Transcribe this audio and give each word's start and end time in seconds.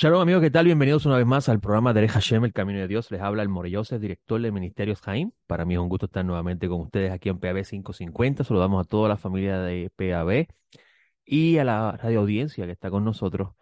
Shalom 0.00 0.20
amigos, 0.20 0.42
¿qué 0.42 0.50
tal? 0.52 0.64
Bienvenidos 0.66 1.06
una 1.06 1.16
vez 1.16 1.26
más 1.26 1.48
al 1.48 1.58
programa 1.58 1.92
de 1.92 2.06
Hashem, 2.06 2.44
el 2.44 2.52
Camino 2.52 2.78
de 2.78 2.86
Dios. 2.86 3.10
Les 3.10 3.20
habla 3.20 3.42
el 3.42 3.48
Morellose, 3.48 3.98
director 3.98 4.40
de 4.40 4.52
Ministerios 4.52 5.00
Jaim. 5.00 5.32
Para 5.48 5.64
mí 5.64 5.74
es 5.74 5.80
un 5.80 5.88
gusto 5.88 6.06
estar 6.06 6.24
nuevamente 6.24 6.68
con 6.68 6.82
ustedes 6.82 7.10
aquí 7.10 7.30
en 7.30 7.40
PAB 7.40 7.64
550. 7.64 8.44
Saludamos 8.44 8.86
a 8.86 8.88
toda 8.88 9.08
la 9.08 9.16
familia 9.16 9.58
de 9.58 9.90
PAB 9.96 10.46
y 11.24 11.58
a 11.58 11.64
la 11.64 11.96
radio 11.96 12.20
audiencia 12.20 12.64
que 12.66 12.70
está 12.70 12.90
con 12.90 13.04
nosotros 13.04 13.54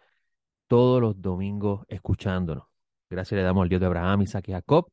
todos 0.67 1.01
los 1.01 1.19
domingos 1.19 1.85
escuchándonos. 1.87 2.65
Gracias 3.09 3.35
le 3.35 3.43
damos 3.43 3.63
al 3.63 3.69
Dios 3.69 3.81
de 3.81 3.87
Abraham, 3.87 4.21
Isaac 4.21 4.47
y 4.49 4.51
Jacob 4.51 4.91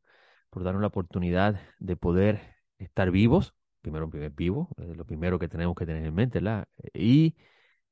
por 0.49 0.65
darnos 0.65 0.81
la 0.81 0.89
oportunidad 0.89 1.61
de 1.79 1.97
poder 1.97 2.41
estar 2.79 3.11
vivos. 3.11 3.55
Primero, 3.83 4.09
primer 4.09 4.31
vivo, 4.31 4.71
es 4.79 4.97
lo 4.97 5.05
primero 5.05 5.39
que 5.39 5.49
tenemos 5.49 5.77
que 5.77 5.85
tener 5.85 6.07
en 6.07 6.15
mente, 6.15 6.41
¿verdad? 6.41 6.67
Y 6.95 7.37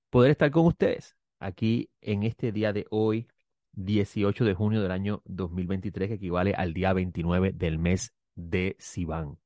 poder 0.09 0.31
estar 0.31 0.51
con 0.51 0.65
ustedes 0.65 1.17
aquí 1.39 1.91
en 2.01 2.23
este 2.23 2.51
día 2.51 2.73
de 2.73 2.87
hoy, 2.89 3.29
18 3.73 4.45
de 4.45 4.55
junio 4.55 4.83
del 4.83 4.93
año 4.93 5.23
2023, 5.25 6.09
que 6.09 6.15
equivale 6.15 6.55
al 6.55 6.75
día 6.75 6.93
29 6.93 7.53
del 7.53 7.79
mes 7.79 8.13
de 8.35 8.77
Sivan. 8.79 9.39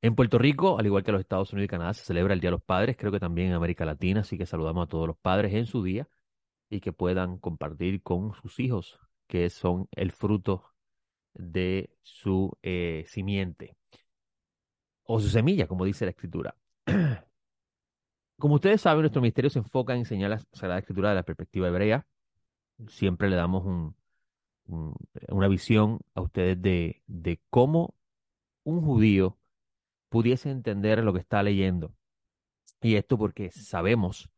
En 0.00 0.14
Puerto 0.14 0.38
Rico, 0.38 0.78
al 0.78 0.86
igual 0.86 1.02
que 1.02 1.10
en 1.10 1.14
los 1.14 1.20
Estados 1.20 1.52
Unidos 1.52 1.66
y 1.66 1.68
Canadá, 1.68 1.92
se 1.92 2.04
celebra 2.04 2.34
el 2.34 2.40
Día 2.40 2.48
de 2.48 2.52
los 2.52 2.62
Padres, 2.62 2.96
creo 2.96 3.10
que 3.10 3.18
también 3.18 3.48
en 3.48 3.54
América 3.54 3.84
Latina, 3.84 4.20
así 4.20 4.38
que 4.38 4.46
saludamos 4.46 4.86
a 4.86 4.88
todos 4.88 5.08
los 5.08 5.16
padres 5.18 5.54
en 5.54 5.66
su 5.66 5.82
día 5.82 6.08
y 6.70 6.80
que 6.80 6.92
puedan 6.92 7.38
compartir 7.38 8.02
con 8.02 8.32
sus 8.34 8.60
hijos, 8.60 9.00
que 9.26 9.50
son 9.50 9.88
el 9.92 10.12
fruto 10.12 10.72
de 11.34 11.90
su 12.02 12.56
eh, 12.62 13.04
simiente 13.08 13.76
o 15.04 15.20
su 15.20 15.28
semilla, 15.28 15.66
como 15.66 15.84
dice 15.84 16.04
la 16.04 16.10
Escritura. 16.12 16.54
Como 18.38 18.54
ustedes 18.54 18.80
saben, 18.80 19.00
nuestro 19.00 19.20
ministerio 19.20 19.50
se 19.50 19.58
enfoca 19.58 19.94
en 19.94 20.00
enseñar 20.00 20.30
la 20.30 20.38
Sagrada 20.52 20.78
Escritura 20.78 21.08
de 21.08 21.16
la 21.16 21.24
perspectiva 21.24 21.66
hebrea 21.66 22.06
siempre 22.86 23.28
le 23.28 23.36
damos 23.36 23.64
un, 23.64 23.96
una 25.28 25.48
visión 25.48 26.00
a 26.14 26.20
ustedes 26.20 26.60
de, 26.60 27.40
cómo 27.50 27.94
un 28.64 28.82
judío 28.82 29.38
pudiese 30.08 30.50
entender 30.50 31.02
lo 31.04 31.12
que 31.12 31.20
está 31.20 31.42
leyendo. 31.42 31.94
Y 32.80 32.96
esto 32.96 33.18
porque 33.18 33.50
sabemos, 33.50 34.30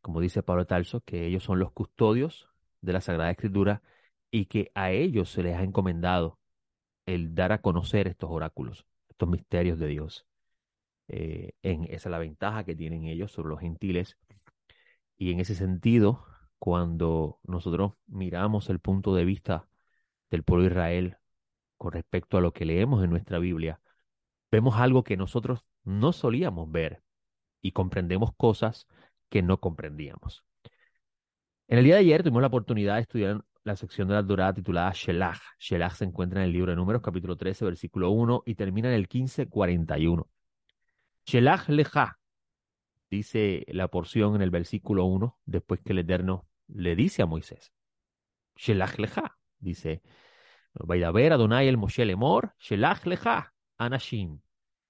como 0.00 0.20
dice 0.20 0.42
Pablo 0.42 0.66
Tarso, 0.66 1.00
que 1.02 1.26
ellos 1.26 1.44
son 1.44 1.58
los 1.58 1.72
custodios 1.72 2.48
de 2.80 2.92
la 2.92 3.00
Sagrada 3.00 3.30
Escritura 3.30 3.82
y 4.30 4.46
que 4.46 4.70
a 4.74 4.90
ellos 4.90 5.30
se 5.30 5.42
les 5.42 5.56
ha 5.56 5.62
encomendado 5.62 6.38
el 7.06 7.34
dar 7.34 7.52
a 7.52 7.62
conocer 7.62 8.08
estos 8.08 8.30
oráculos, 8.30 8.86
estos 9.08 9.28
misterios 9.28 9.78
de 9.78 9.88
Dios. 9.88 10.26
Eh, 11.08 11.52
en, 11.62 11.84
esa 11.84 12.08
es 12.08 12.10
la 12.10 12.18
ventaja 12.18 12.64
que 12.64 12.74
tienen 12.76 13.04
ellos 13.04 13.32
sobre 13.32 13.50
los 13.50 13.60
gentiles. 13.60 14.18
Y 15.16 15.32
en 15.32 15.40
ese 15.40 15.54
sentido, 15.54 16.26
cuando 16.62 17.40
nosotros 17.42 17.94
miramos 18.06 18.70
el 18.70 18.78
punto 18.78 19.16
de 19.16 19.24
vista 19.24 19.66
del 20.30 20.44
pueblo 20.44 20.62
de 20.62 20.70
Israel 20.70 21.16
con 21.76 21.90
respecto 21.90 22.38
a 22.38 22.40
lo 22.40 22.52
que 22.52 22.64
leemos 22.64 23.02
en 23.02 23.10
nuestra 23.10 23.40
Biblia, 23.40 23.80
vemos 24.48 24.76
algo 24.76 25.02
que 25.02 25.16
nosotros 25.16 25.64
no 25.82 26.12
solíamos 26.12 26.70
ver 26.70 27.02
y 27.62 27.72
comprendemos 27.72 28.32
cosas 28.36 28.86
que 29.28 29.42
no 29.42 29.58
comprendíamos. 29.58 30.44
En 31.66 31.78
el 31.78 31.84
día 31.84 31.94
de 31.94 32.02
ayer 32.02 32.22
tuvimos 32.22 32.42
la 32.42 32.46
oportunidad 32.46 32.94
de 32.94 33.00
estudiar 33.00 33.44
la 33.64 33.74
sección 33.74 34.06
de 34.06 34.14
la 34.14 34.24
Torah 34.24 34.54
titulada 34.54 34.92
Shelach. 34.94 35.40
Shelach 35.58 35.94
se 35.94 36.04
encuentra 36.04 36.42
en 36.42 36.46
el 36.46 36.52
libro 36.52 36.70
de 36.70 36.76
Números, 36.76 37.02
capítulo 37.02 37.36
13, 37.36 37.64
versículo 37.64 38.10
1, 38.10 38.44
y 38.46 38.54
termina 38.54 38.86
en 38.86 38.94
el 38.94 39.08
1541. 39.12 40.30
Shelach 41.26 41.68
leja, 41.68 42.20
dice 43.10 43.64
la 43.66 43.88
porción 43.88 44.36
en 44.36 44.42
el 44.42 44.50
versículo 44.50 45.06
1, 45.06 45.40
después 45.44 45.80
que 45.80 45.90
el 45.90 45.98
Eterno 45.98 46.46
le 46.74 46.96
dice 46.96 47.22
a 47.22 47.26
Moisés, 47.26 47.72
Shelach 48.56 48.98
leja, 48.98 49.38
dice, 49.58 50.02
ver 50.74 51.32
Adonai 51.32 51.68
el 51.68 51.76
Moshe 51.76 52.04
Lemor, 52.04 52.54
Shelach 52.58 53.06
leja, 53.06 53.54
Anashim, 53.78 54.40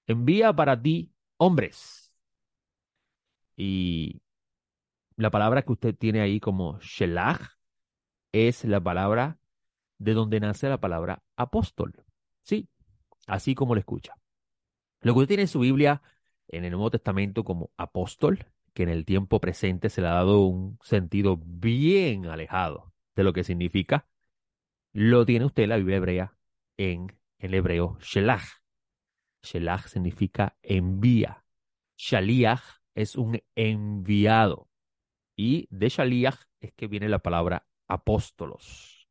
envía 0.07 0.53
para 0.53 0.81
ti 0.81 1.13
hombres. 1.37 2.13
Y 3.55 4.21
la 5.15 5.29
palabra 5.29 5.61
que 5.61 5.71
usted 5.71 5.95
tiene 5.95 6.21
ahí 6.21 6.39
como 6.39 6.79
Shelach 6.79 7.57
es 8.31 8.65
la 8.65 8.81
palabra 8.81 9.39
de 9.99 10.13
donde 10.13 10.39
nace 10.39 10.69
la 10.69 10.79
palabra 10.79 11.23
apóstol. 11.35 11.93
Sí, 12.41 12.67
así 13.27 13.55
como 13.55 13.75
lo 13.75 13.79
escucha. 13.79 14.15
Lo 15.01 15.13
que 15.13 15.19
usted 15.19 15.27
tiene 15.27 15.43
en 15.43 15.47
su 15.49 15.59
Biblia 15.59 16.01
en 16.47 16.65
el 16.65 16.71
Nuevo 16.71 16.91
Testamento 16.91 17.43
como 17.43 17.71
apóstol 17.77 18.45
que 18.73 18.83
en 18.83 18.89
el 18.89 19.05
tiempo 19.05 19.39
presente 19.39 19.89
se 19.89 20.01
le 20.01 20.07
ha 20.07 20.13
dado 20.13 20.41
un 20.41 20.79
sentido 20.81 21.37
bien 21.37 22.25
alejado 22.25 22.93
de 23.15 23.23
lo 23.23 23.33
que 23.33 23.43
significa, 23.43 24.07
lo 24.91 25.25
tiene 25.25 25.45
usted 25.45 25.67
la 25.67 25.77
Biblia 25.77 25.97
hebrea 25.97 26.37
en 26.77 27.15
el 27.37 27.53
hebreo 27.53 27.97
Shelach. 27.99 28.61
Shelach 29.41 29.87
significa 29.87 30.57
envía. 30.61 31.43
Shaliach 31.97 32.61
es 32.95 33.15
un 33.15 33.41
enviado. 33.55 34.69
Y 35.35 35.67
de 35.71 35.89
Shaliach 35.89 36.39
es 36.59 36.73
que 36.73 36.87
viene 36.87 37.09
la 37.09 37.19
palabra 37.19 37.67
apóstolos. 37.87 39.09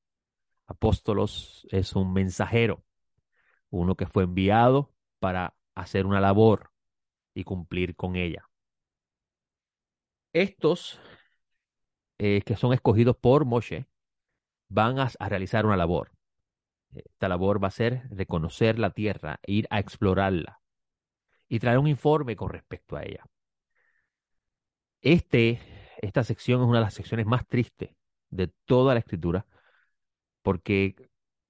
Apóstolos 0.67 1.67
es 1.71 1.95
un 1.95 2.13
mensajero, 2.13 2.85
uno 3.71 3.95
que 3.95 4.07
fue 4.07 4.25
enviado 4.25 4.95
para 5.19 5.55
hacer 5.75 6.07
una 6.07 6.21
labor 6.21 6.73
y 7.35 7.45
cumplir 7.45 7.95
con 7.97 8.17
ella. 8.17 8.49
Estos 10.33 10.99
eh, 12.19 12.43
que 12.47 12.57
son 12.57 12.73
escogidos 12.73 13.17
por 13.17 13.45
Moshe 13.45 13.87
van 14.69 14.99
a, 14.99 15.11
realizar 15.29 15.67
una 15.67 15.77
labor. 15.77 16.13
Esta 16.95 17.29
labor 17.29 17.63
va 17.63 17.69
a 17.69 17.73
ser 17.73 18.09
reconocer 18.11 18.79
la 18.79 18.91
tierra, 18.91 19.41
ir 19.47 19.67
a 19.71 19.79
explorarla 19.79 20.61
y 21.49 21.59
traer 21.59 21.79
un 21.79 21.89
informe 21.89 22.37
con 22.37 22.51
respecto 22.51 22.97
a 22.97 23.03
ella. 23.03 23.25
Este, 25.01 25.61
esta 26.01 26.25
sección 26.25 26.63
es 26.63 26.69
una 26.69 26.79
de 26.79 26.85
las 26.85 26.95
secciones 26.95 27.27
más 27.27 27.47
tristes 27.47 27.91
de 28.31 28.49
toda 28.65 28.95
la 28.95 29.01
escritura, 29.01 29.47
porque 30.43 30.95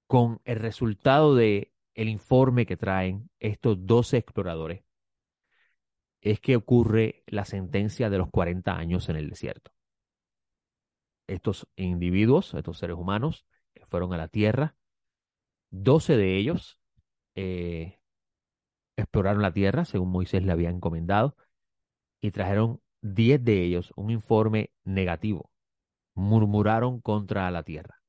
con 0.07 0.41
el 0.43 0.59
resultado 0.59 1.35
de 1.35 1.71
el 1.93 2.09
informe 2.09 2.65
que 2.65 2.77
traen 2.77 3.29
estos 3.39 3.85
12 3.85 4.17
exploradores, 4.17 4.82
es 6.23 6.39
que 6.39 6.55
ocurre 6.55 7.23
la 7.27 7.43
sentencia 7.43 8.09
de 8.09 8.17
los 8.17 8.29
40 8.29 8.77
años 8.77 9.09
en 9.09 9.17
el 9.17 9.29
desierto. 9.29 9.71
Estos 11.27 11.67
individuos, 11.75 12.53
estos 12.53 12.77
seres 12.77 12.95
humanos 12.95 13.45
fueron 13.83 14.13
a 14.13 14.17
la 14.17 14.29
tierra, 14.29 14.77
12 15.71 16.15
de 16.15 16.37
ellos 16.37 16.79
eh, 17.35 17.99
exploraron 18.95 19.41
la 19.41 19.51
tierra 19.51 19.85
según 19.85 20.11
Moisés 20.11 20.43
le 20.43 20.51
había 20.51 20.69
encomendado 20.69 21.35
y 22.21 22.31
trajeron 22.31 22.81
10 23.01 23.43
de 23.43 23.63
ellos 23.63 23.91
un 23.97 24.09
informe 24.09 24.71
negativo. 24.85 25.51
Murmuraron 26.13 27.01
contra 27.01 27.51
la 27.51 27.63
tierra. 27.63 28.01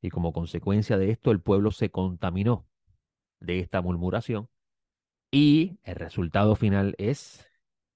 Y 0.00 0.08
como 0.08 0.32
consecuencia 0.32 0.96
de 0.96 1.10
esto 1.10 1.32
el 1.32 1.42
pueblo 1.42 1.70
se 1.70 1.90
contaminó 1.90 2.66
de 3.40 3.60
esta 3.60 3.82
murmuración 3.82 4.48
y 5.36 5.78
el 5.82 5.96
resultado 5.96 6.56
final 6.56 6.94
es 6.96 7.46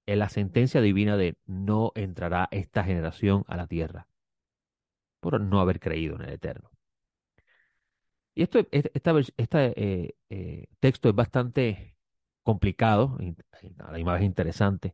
en 0.05 0.19
la 0.19 0.29
sentencia 0.29 0.79
divina 0.79 1.17
de 1.17 1.39
no 1.47 1.91
entrará 1.95 2.47
esta 2.51 2.83
generación 2.83 3.45
a 3.47 3.57
la 3.57 3.65
tierra 3.65 4.07
por 5.19 5.41
no 5.41 5.59
haber 5.59 5.79
creído 5.79 6.17
en 6.17 6.21
el 6.21 6.33
Eterno. 6.33 6.69
Y 8.35 8.43
esto, 8.43 8.59
este 8.71 10.15
texto 10.79 11.09
es 11.09 11.15
bastante 11.15 11.97
complicado, 12.43 13.17
a 13.79 13.91
la 13.91 13.97
imagen 13.97 14.27
interesante, 14.27 14.93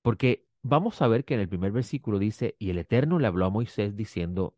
porque 0.00 0.48
vamos 0.62 1.02
a 1.02 1.08
ver 1.08 1.26
que 1.26 1.34
en 1.34 1.40
el 1.40 1.50
primer 1.50 1.72
versículo 1.72 2.18
dice, 2.18 2.56
y 2.58 2.70
el 2.70 2.78
Eterno 2.78 3.18
le 3.18 3.26
habló 3.26 3.44
a 3.44 3.50
Moisés 3.50 3.94
diciendo, 3.94 4.56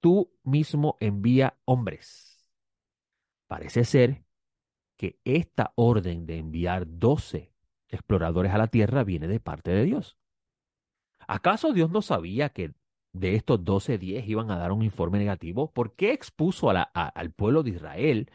tú 0.00 0.32
mismo 0.44 0.96
envía 0.98 1.58
hombres. 1.66 2.42
Parece 3.48 3.84
ser 3.84 4.24
que 5.00 5.18
esta 5.24 5.72
orden 5.76 6.26
de 6.26 6.36
enviar 6.36 6.84
doce 6.86 7.54
exploradores 7.88 8.52
a 8.52 8.58
la 8.58 8.66
Tierra 8.66 9.02
viene 9.02 9.28
de 9.28 9.40
parte 9.40 9.70
de 9.70 9.84
Dios. 9.84 10.18
¿Acaso 11.26 11.72
Dios 11.72 11.90
no 11.90 12.02
sabía 12.02 12.50
que 12.50 12.74
de 13.14 13.34
estos 13.34 13.64
doce, 13.64 13.96
diez 13.96 14.28
iban 14.28 14.50
a 14.50 14.58
dar 14.58 14.72
un 14.72 14.82
informe 14.82 15.18
negativo? 15.18 15.72
¿Por 15.72 15.96
qué 15.96 16.12
expuso 16.12 16.68
a 16.68 16.74
la, 16.74 16.82
al 16.82 17.32
pueblo 17.32 17.62
de 17.62 17.70
Israel 17.70 18.30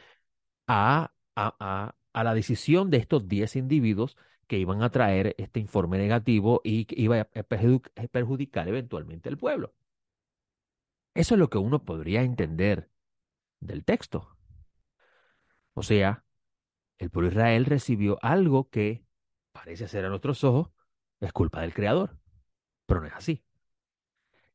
a, 0.66 1.14
a, 1.36 1.94
la 2.16 2.34
decisión 2.34 2.90
de 2.90 2.98
estos 2.98 3.28
diez 3.28 3.56
individuos 3.56 4.18
que 4.48 4.58
iban 4.58 4.82
a 4.82 4.90
traer 4.90 5.36
este 5.38 5.60
informe 5.60 6.00
negativo 6.00 6.62
y 6.64 6.86
que 6.86 7.00
iba 7.00 7.20
a 7.20 8.08
perjudicar 8.08 8.68
eventualmente 8.68 9.30
al 9.30 9.38
pueblo? 9.38 9.76
Eso 11.14 11.36
es 11.36 11.40
lo 11.40 11.48
que 11.48 11.60
uno 11.60 11.86
podría 11.86 12.24
entender 12.24 12.90
del 13.60 13.86
texto. 13.86 14.36
O 15.76 15.84
sea, 15.84 16.25
el 16.97 17.09
pueblo 17.09 17.30
de 17.30 17.36
Israel 17.36 17.65
recibió 17.65 18.18
algo 18.21 18.69
que 18.69 19.06
parece 19.51 19.88
ser 19.88 20.06
a 20.06 20.09
nuestros 20.09 20.44
ojos 20.44 20.71
es 21.19 21.33
culpa 21.33 21.62
del 21.62 21.74
Creador, 21.74 22.19
pero 22.86 23.01
no 23.01 23.07
es 23.07 23.13
así. 23.13 23.44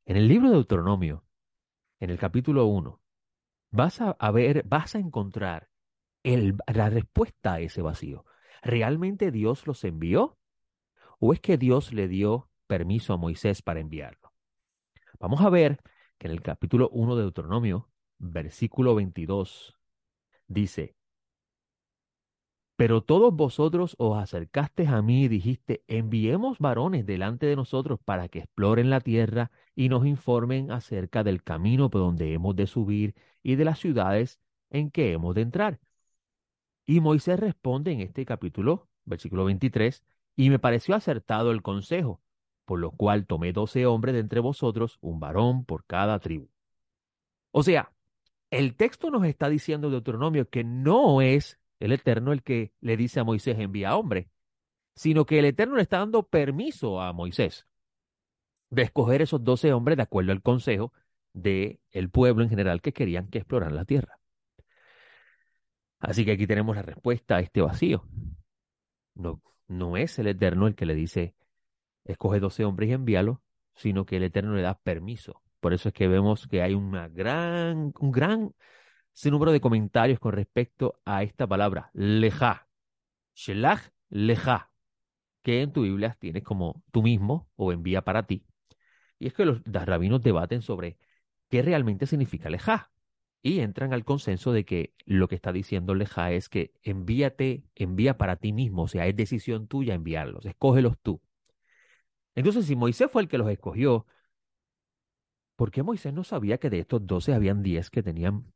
En 0.05 0.17
el 0.17 0.29
libro 0.29 0.49
de 0.49 0.55
Deuteronomio, 0.55 1.25
en 2.01 2.11
el 2.11 2.19
capítulo 2.19 2.67
1, 2.67 3.01
vas 3.71 4.01
a, 4.01 4.31
ver, 4.31 4.65
vas 4.67 4.95
a 4.95 4.99
encontrar 4.99 5.69
el, 6.23 6.57
la 6.73 6.91
respuesta 6.91 7.55
a 7.55 7.61
ese 7.61 7.83
vacío. 7.83 8.25
¿Realmente 8.63 9.31
Dios 9.31 9.67
los 9.67 9.85
envió? 9.85 10.39
¿O 11.19 11.33
es 11.33 11.41
que 11.41 11.59
Dios 11.59 11.93
le 11.93 12.09
dio 12.09 12.51
permiso 12.67 13.13
a 13.13 13.17
Moisés 13.17 13.63
para 13.63 13.81
enviarlo? 13.81 14.33
Vamos 15.19 15.41
a 15.43 15.51
ver 15.51 15.81
que 16.19 16.27
en 16.27 16.33
el 16.33 16.43
capítulo 16.43 16.89
1 16.91 17.17
de 17.17 17.23
Deuteronomio, 17.23 17.91
versículo 18.19 18.95
22, 18.95 19.79
dice, 20.47 20.97
pero 22.81 23.03
todos 23.03 23.37
vosotros 23.37 23.95
os 23.99 24.17
acercasteis 24.17 24.89
a 24.89 25.03
mí 25.03 25.25
y 25.25 25.29
dijiste, 25.29 25.85
enviemos 25.87 26.59
varones 26.59 27.05
delante 27.05 27.45
de 27.45 27.55
nosotros 27.55 28.01
para 28.03 28.31
que 28.31 28.39
exploren 28.39 28.89
la 28.89 29.03
tierra 29.03 29.51
y 29.75 29.91
nos 29.91 30.07
informen 30.07 30.71
acerca 30.71 31.23
del 31.23 31.43
camino 31.43 31.91
por 31.91 32.01
donde 32.01 32.33
hemos 32.33 32.57
de 32.57 32.67
subir 32.67 33.15
y 33.43 33.57
de 33.57 33.67
las 33.67 33.81
ciudades 33.81 34.41
en 34.71 34.91
que 34.91 35.13
hemos 35.13 35.35
de 35.35 35.43
entrar. 35.43 35.79
Y 36.87 37.01
Moisés 37.01 37.39
responde 37.39 37.93
en 37.93 38.01
este 38.01 38.25
capítulo, 38.25 38.89
versículo 39.05 39.45
23, 39.45 40.03
y 40.35 40.49
me 40.49 40.59
pareció 40.59 40.95
acertado 40.95 41.51
el 41.51 41.61
consejo, 41.61 42.23
por 42.65 42.79
lo 42.79 42.93
cual 42.93 43.27
tomé 43.27 43.53
doce 43.53 43.85
hombres 43.85 44.15
de 44.15 44.21
entre 44.21 44.41
vosotros, 44.41 44.97
un 45.03 45.21
varón 45.21 45.67
por 45.67 45.85
cada 45.85 46.19
tribu. 46.19 46.49
O 47.51 47.63
sea, 47.63 47.93
el 48.51 48.75
texto 48.75 49.11
nos 49.11 49.27
está 49.27 49.51
diciendo 49.51 49.91
Deuteronomio 49.91 50.49
que 50.49 50.65
no 50.65 51.21
es 51.21 51.60
el 51.81 51.93
Eterno 51.93 52.33
el 52.33 52.43
que 52.43 52.73
le 52.81 52.97
dice 52.97 53.21
a 53.21 53.25
Moisés 53.25 53.59
envía 53.59 53.97
hombre, 53.97 54.31
sino 54.95 55.27
que 55.27 55.39
el 55.39 55.47
Eterno 55.47 55.77
le 55.77 55.83
está 55.83 55.99
dando 55.99 56.29
permiso 56.29 57.01
a 57.01 57.13
Moisés 57.13 57.67
de 58.71 58.83
escoger 58.83 59.23
esos 59.23 59.43
doce 59.43 59.73
hombres 59.73 59.97
de 59.97 60.05
acuerdo 60.05 60.33
al 60.33 60.43
consejo 60.43 60.93
del 61.33 61.81
el 61.91 62.11
pueblo 62.11 62.45
en 62.45 62.51
general 62.51 62.81
que 62.81 62.93
querían 62.93 63.29
que 63.29 63.39
exploraran 63.39 63.75
la 63.75 63.85
tierra. 63.85 64.21
Así 65.99 66.25
que 66.25 66.33
aquí 66.33 66.47
tenemos 66.47 66.77
la 66.77 66.83
respuesta 66.83 67.37
a 67.37 67.41
este 67.41 67.61
vacío. 67.61 68.07
No, 69.15 69.43
no 69.69 69.97
es 69.97 70.19
el 70.19 70.29
Eterno 70.29 70.67
el 70.67 70.75
que 70.75 70.87
le 70.87 70.95
dice, 70.95 71.35
escoge 72.05 72.41
doce 72.41 72.65
hombres 72.65 72.91
y 72.91 72.93
envíalo, 72.93 73.43
sino 73.75 74.07
que 74.07 74.17
el 74.17 74.25
Eterno 74.25 74.55
le 74.55 74.63
da 74.63 74.79
permiso. 74.79 75.43
Por 75.61 75.75
eso 75.75 75.89
es 75.89 75.95
que 75.95 76.09
vemos 76.09 76.47
que 76.49 76.63
hay 76.63 76.75
una 76.75 77.09
gran, 77.09 77.93
un 78.01 78.11
gran 78.11 78.55
número 79.31 79.53
de 79.53 79.61
comentarios 79.61 80.19
con 80.19 80.33
respecto 80.33 81.01
a 81.05 81.23
esta 81.23 81.47
palabra, 81.47 81.91
leja, 81.95 82.69
shelach, 83.35 83.93
leja, 84.09 84.71
que 85.43 85.63
en 85.63 85.73
tu 85.73 85.83
Biblia 85.83 86.17
tienes 86.21 86.43
como 86.43 86.83
tú 86.91 87.03
mismo 87.03 87.49
o 87.57 87.73
envía 87.73 88.03
para 88.03 88.27
ti. 88.27 88.47
Y 89.19 89.27
es 89.29 89.35
que 89.35 89.45
los, 89.45 89.63
rabinos 89.65 90.23
debaten 90.23 90.63
sobre 90.63 90.99
qué 91.49 91.63
realmente 91.63 92.07
significa 92.07 92.51
leja 92.51 92.91
y 93.43 93.61
entran 93.61 93.93
al 93.93 94.05
consenso 94.05 94.53
de 94.53 94.65
que 94.65 94.95
lo 95.07 95.29
que 95.29 95.35
está 95.35 95.53
diciendo 95.53 95.95
leja 95.95 96.33
es 96.33 96.49
que 96.49 96.73
envíate, 96.83 97.65
envía 97.75 98.19
para 98.19 98.37
ti 98.37 98.53
mismo, 98.53 98.83
o 98.85 98.89
sea, 98.89 99.07
es 99.07 99.17
decisión 99.17 99.67
tuya 99.69 99.95
enviarlos, 99.95 100.47
escógelos 100.47 100.99
tú. 101.03 101.21
Entonces, 102.35 102.67
si 102.67 102.77
Moisés 102.77 103.11
fue 103.11 103.23
el 103.23 103.29
que 103.29 103.39
los 103.39 103.51
escogió, 103.51 104.07
¿por 105.57 105.71
qué 105.71 105.83
Moisés 105.83 106.13
no 106.15 106.25
sabía 106.25 106.59
que 106.59 106.71
de 106.71 106.81
estos 106.81 107.07
doce 107.07 107.35
habían 107.35 107.63
diez 107.63 107.91
que 107.91 108.03
tenían 108.03 108.53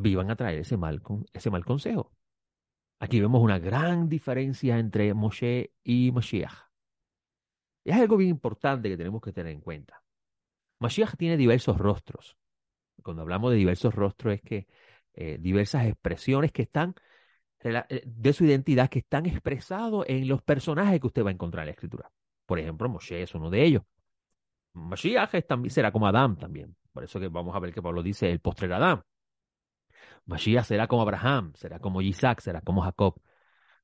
vivan 0.00 0.30
a 0.30 0.36
traer 0.36 0.60
ese 0.60 0.76
mal, 0.76 1.02
ese 1.32 1.50
mal 1.50 1.64
consejo. 1.64 2.12
Aquí 3.00 3.20
vemos 3.20 3.42
una 3.42 3.58
gran 3.58 4.08
diferencia 4.08 4.78
entre 4.78 5.14
Moshe 5.14 5.72
y 5.84 6.10
Mashiach. 6.12 6.68
Es 7.84 7.96
algo 7.96 8.16
bien 8.16 8.30
importante 8.30 8.88
que 8.88 8.96
tenemos 8.96 9.20
que 9.22 9.32
tener 9.32 9.52
en 9.52 9.60
cuenta. 9.60 10.02
Mashiach 10.80 11.16
tiene 11.16 11.36
diversos 11.36 11.78
rostros. 11.78 12.36
Cuando 13.02 13.22
hablamos 13.22 13.50
de 13.52 13.56
diversos 13.56 13.94
rostros 13.94 14.34
es 14.34 14.42
que 14.42 14.66
eh, 15.14 15.38
diversas 15.40 15.86
expresiones 15.86 16.52
que 16.52 16.62
están 16.62 16.94
eh, 17.60 18.02
de 18.04 18.32
su 18.32 18.44
identidad 18.44 18.88
que 18.88 19.00
están 19.00 19.26
expresados 19.26 20.04
en 20.08 20.28
los 20.28 20.42
personajes 20.42 21.00
que 21.00 21.06
usted 21.06 21.24
va 21.24 21.30
a 21.30 21.32
encontrar 21.32 21.62
en 21.62 21.68
la 21.68 21.72
escritura. 21.72 22.10
Por 22.46 22.58
ejemplo, 22.58 22.88
Moshe 22.88 23.22
es 23.22 23.34
uno 23.34 23.50
de 23.50 23.64
ellos. 23.64 23.82
Mashiach 24.74 25.46
también, 25.46 25.70
será 25.70 25.92
como 25.92 26.06
Adán 26.06 26.36
también. 26.36 26.76
Por 26.92 27.04
eso 27.04 27.20
que 27.20 27.28
vamos 27.28 27.54
a 27.54 27.60
ver 27.60 27.72
que 27.72 27.82
Pablo 27.82 28.02
dice 28.02 28.30
el 28.30 28.40
postrer 28.40 28.72
Adán. 28.72 29.02
Mashiach 30.28 30.66
será 30.66 30.86
como 30.86 31.02
Abraham, 31.02 31.52
será 31.56 31.78
como 31.80 32.02
Isaac, 32.02 32.40
será 32.40 32.60
como 32.60 32.82
Jacob, 32.82 33.20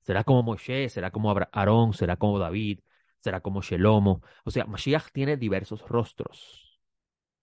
será 0.02 0.24
como 0.24 0.42
Moshe, 0.42 0.88
será 0.90 1.10
como 1.10 1.30
Aarón, 1.52 1.94
será 1.94 2.16
como 2.16 2.38
David, 2.38 2.80
será 3.20 3.40
como 3.40 3.62
Shelomo. 3.62 4.22
O 4.44 4.50
sea, 4.50 4.66
Mashiach 4.66 5.10
tiene 5.12 5.36
diversos 5.38 5.82
rostros. 5.88 6.80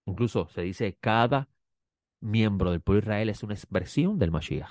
Incluso 0.05 0.47
se 0.49 0.61
dice 0.61 0.97
cada 0.99 1.49
miembro 2.19 2.71
del 2.71 2.81
pueblo 2.81 3.01
de 3.01 3.05
Israel 3.05 3.29
es 3.29 3.43
una 3.43 3.55
expresión 3.55 4.19
del 4.19 4.31
Mashiach. 4.31 4.69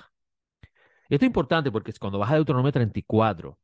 Y 1.09 1.15
esto 1.15 1.25
es 1.25 1.29
importante 1.29 1.71
porque 1.71 1.91
cuando 1.99 2.17
vas 2.19 2.31
a 2.31 2.35
Deuteronomio 2.35 2.71
34, 2.71 3.59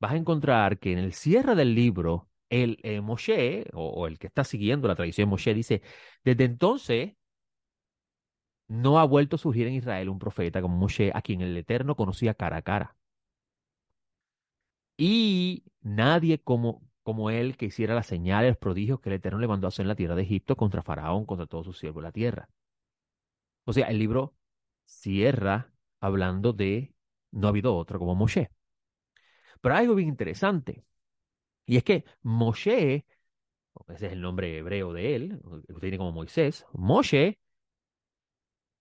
vas 0.00 0.12
a 0.12 0.16
encontrar 0.16 0.78
que 0.80 0.92
en 0.92 0.98
el 0.98 1.12
cierre 1.12 1.54
del 1.54 1.74
libro, 1.74 2.28
el 2.50 2.78
eh, 2.82 3.00
Moshe, 3.00 3.66
o, 3.72 3.88
o, 3.88 4.06
el 4.08 4.18
que 4.18 4.26
está 4.26 4.42
siguiendo 4.42 4.88
la 4.88 4.96
tradición 4.96 5.28
de 5.28 5.30
Moshe, 5.30 5.54
dice, 5.54 5.82
desde 6.24 6.44
entonces 6.44 7.17
no 8.68 8.98
ha 8.98 9.04
vuelto 9.04 9.36
a 9.36 9.38
surgir 9.38 9.66
en 9.66 9.74
Israel 9.74 10.08
un 10.08 10.18
profeta 10.18 10.62
como 10.62 10.76
Moshe, 10.76 11.10
a 11.14 11.22
quien 11.22 11.40
el 11.42 11.56
Eterno 11.56 11.96
conocía 11.96 12.34
cara 12.34 12.58
a 12.58 12.62
cara. 12.62 12.96
Y 14.96 15.64
nadie 15.80 16.38
como, 16.40 16.82
como 17.02 17.30
él 17.30 17.56
que 17.56 17.66
hiciera 17.66 17.94
las 17.94 18.06
señales, 18.06 18.50
los 18.50 18.58
prodigios 18.58 19.00
que 19.00 19.08
el 19.10 19.16
Eterno 19.16 19.38
le 19.38 19.48
mandó 19.48 19.66
a 19.66 19.68
hacer 19.68 19.84
en 19.84 19.88
la 19.88 19.94
tierra 19.96 20.14
de 20.16 20.22
Egipto 20.22 20.56
contra 20.56 20.82
Faraón, 20.82 21.24
contra 21.26 21.46
todos 21.46 21.66
sus 21.66 21.78
siervos 21.78 22.02
de 22.02 22.08
la 22.08 22.12
tierra. 22.12 22.48
O 23.64 23.72
sea, 23.72 23.86
el 23.88 23.98
libro 23.98 24.34
cierra 24.86 25.72
hablando 26.00 26.52
de 26.52 26.94
no 27.30 27.46
ha 27.48 27.50
habido 27.50 27.76
otro 27.76 27.98
como 27.98 28.14
Moshe. 28.14 28.50
Pero 29.60 29.74
hay 29.74 29.82
algo 29.82 29.94
bien 29.94 30.08
interesante. 30.08 30.84
Y 31.66 31.76
es 31.76 31.84
que 31.84 32.04
Moshe, 32.22 33.06
ese 33.88 34.06
es 34.06 34.12
el 34.12 34.20
nombre 34.20 34.58
hebreo 34.58 34.92
de 34.92 35.14
él, 35.16 35.40
que 35.66 35.74
tiene 35.80 35.98
como 35.98 36.12
Moisés, 36.12 36.66
Moshe 36.72 37.38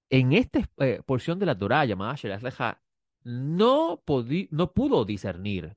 en 0.10 0.34
esta 0.34 0.62
eh, 0.78 1.02
porción 1.06 1.40
de 1.40 1.46
la 1.46 1.58
Torah 1.58 1.86
llamada 1.86 2.16
Shelah 2.16 2.82
no, 3.24 4.02
no 4.52 4.74
pudo 4.74 5.06
discernir 5.06 5.76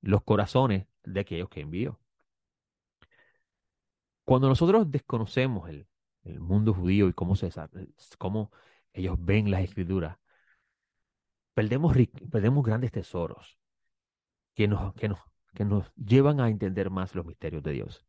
los 0.00 0.22
corazones 0.22 0.86
de 1.04 1.20
aquellos 1.20 1.48
que 1.48 1.60
envió. 1.60 1.98
Cuando 4.24 4.48
nosotros 4.48 4.90
desconocemos 4.90 5.68
el, 5.68 5.86
mundo 6.38 6.72
judío 6.72 7.08
y 7.08 7.12
cómo, 7.12 7.34
se, 7.34 7.50
cómo 8.16 8.52
ellos 8.92 9.16
ven 9.18 9.50
las 9.50 9.62
escrituras, 9.62 10.18
perdemos, 11.52 11.96
perdemos 12.30 12.64
grandes 12.64 12.92
tesoros 12.92 13.58
que 14.54 14.68
nos, 14.68 14.94
que, 14.94 15.08
nos, 15.08 15.18
que 15.54 15.64
nos 15.64 15.92
llevan 15.96 16.40
a 16.40 16.48
entender 16.48 16.90
más 16.90 17.16
los 17.16 17.26
misterios 17.26 17.64
de 17.64 17.72
Dios. 17.72 18.06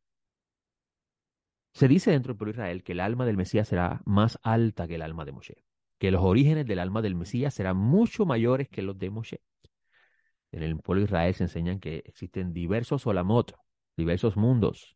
Se 1.74 1.88
dice 1.88 2.12
dentro 2.12 2.34
del 2.34 2.38
pueblo 2.38 2.54
de 2.54 2.58
Israel 2.58 2.84
que 2.84 2.92
el 2.92 3.00
alma 3.00 3.26
del 3.26 3.38
Mesías 3.38 3.68
será 3.68 4.02
más 4.06 4.40
alta 4.44 4.88
que 4.88 4.96
el 4.96 5.02
alma 5.02 5.26
de 5.26 5.32
Moshe, 5.32 5.64
que 5.98 6.12
los 6.12 6.22
orígenes 6.24 6.68
del 6.68 6.80
alma 6.80 7.02
del 7.02 7.16
Mesías 7.16 7.54
serán 7.54 7.78
mucho 7.78 8.26
mayores 8.26 8.70
que 8.70 8.84
los 8.84 8.98
de 8.98 9.10
Moshe. 9.10 9.42
En 10.52 10.62
el 10.62 10.78
pueblo 10.78 11.02
de 11.02 11.06
Israel 11.06 11.34
se 11.34 11.46
enseñan 11.46 11.80
que 11.80 12.04
existen 12.06 12.54
diversos 12.54 13.08
olamot, 13.08 13.56
diversos 13.98 14.38
mundos. 14.38 14.96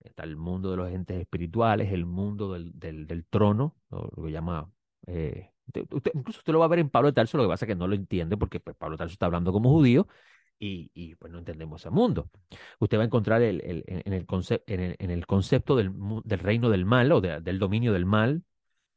Está 0.00 0.24
el 0.24 0.36
mundo 0.36 0.70
de 0.70 0.76
los 0.78 0.90
entes 0.90 1.20
espirituales, 1.20 1.92
el 1.92 2.06
mundo 2.06 2.52
del, 2.52 2.72
del, 2.74 3.26
trono, 3.26 3.76
lo 3.90 4.10
que 4.24 4.32
llama... 4.32 4.70
Eh, 5.06 5.50
incluso 6.14 6.38
usted 6.38 6.52
lo 6.52 6.60
va 6.60 6.64
a 6.66 6.68
ver 6.68 6.78
en 6.78 6.90
Pablo 6.90 7.08
de 7.08 7.14
Tarso, 7.14 7.36
lo 7.36 7.44
que 7.44 7.48
pasa 7.50 7.66
es 7.66 7.68
que 7.68 7.74
no 7.74 7.88
lo 7.88 7.94
entiende 7.94 8.36
porque 8.36 8.60
pues, 8.60 8.76
Pablo 8.76 8.96
de 8.96 8.98
Tarso 8.98 9.12
está 9.12 9.26
hablando 9.26 9.52
como 9.52 9.70
judío 9.70 10.06
y, 10.58 11.14
pues 11.16 11.32
no 11.32 11.38
entendemos 11.38 11.82
ese 11.82 11.90
mundo. 11.90 12.30
Usted 12.78 12.98
va 12.98 13.02
a 13.02 13.06
encontrar 13.06 13.42
el, 13.42 13.60
el, 13.62 13.84
en, 13.86 14.12
el 14.12 14.26
en, 14.66 15.10
el, 15.10 15.26
concepto 15.26 15.76
del, 15.76 15.92
del, 16.24 16.38
reino 16.38 16.70
del 16.70 16.84
mal 16.84 17.12
o 17.12 17.20
del 17.20 17.58
dominio 17.58 17.92
del 17.92 18.06
mal, 18.06 18.44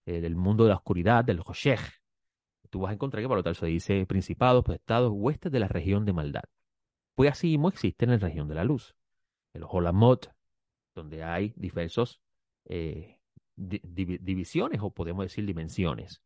eh, 0.05 0.21
del 0.21 0.35
mundo 0.35 0.63
de 0.63 0.69
la 0.69 0.75
oscuridad, 0.75 1.25
del 1.25 1.41
Hoshech. 1.45 1.81
Tú 2.69 2.81
vas 2.81 2.91
a 2.91 2.93
encontrar 2.93 3.23
que 3.23 3.27
por 3.27 3.37
lo 3.37 3.43
tal 3.43 3.55
se 3.55 3.65
dice 3.65 4.05
principados, 4.05 4.63
estados, 4.69 5.11
huestes 5.13 5.51
de 5.51 5.59
la 5.59 5.67
región 5.67 6.05
de 6.05 6.13
maldad. 6.13 6.43
Pues 7.15 7.31
así 7.31 7.47
mismo 7.47 7.69
existe 7.69 8.05
en 8.05 8.11
la 8.11 8.17
región 8.17 8.47
de 8.47 8.55
la 8.55 8.63
luz. 8.63 8.95
El 9.53 9.63
Holamot, 9.67 10.31
donde 10.93 11.23
hay 11.23 11.53
diversos 11.55 12.21
eh, 12.65 13.17
divisiones 13.55 14.81
o 14.81 14.91
podemos 14.91 15.25
decir 15.25 15.45
dimensiones. 15.45 16.21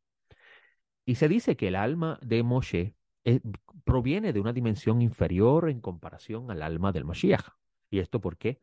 Y 1.05 1.15
se 1.15 1.27
dice 1.27 1.55
que 1.55 1.69
el 1.69 1.75
alma 1.75 2.19
de 2.21 2.43
Moshe 2.43 2.95
eh, 3.24 3.40
proviene 3.84 4.34
de 4.34 4.40
una 4.40 4.54
dimensión 4.54 5.01
inferior 5.01 5.70
en 5.70 5.80
comparación 5.82 6.50
al 6.51 6.62
alma 6.62 6.92
del 6.92 7.06
Mashiach. 7.06 7.46
¿Y 7.90 8.00
esto 8.00 8.20
por 8.22 8.38
qué? 8.38 8.60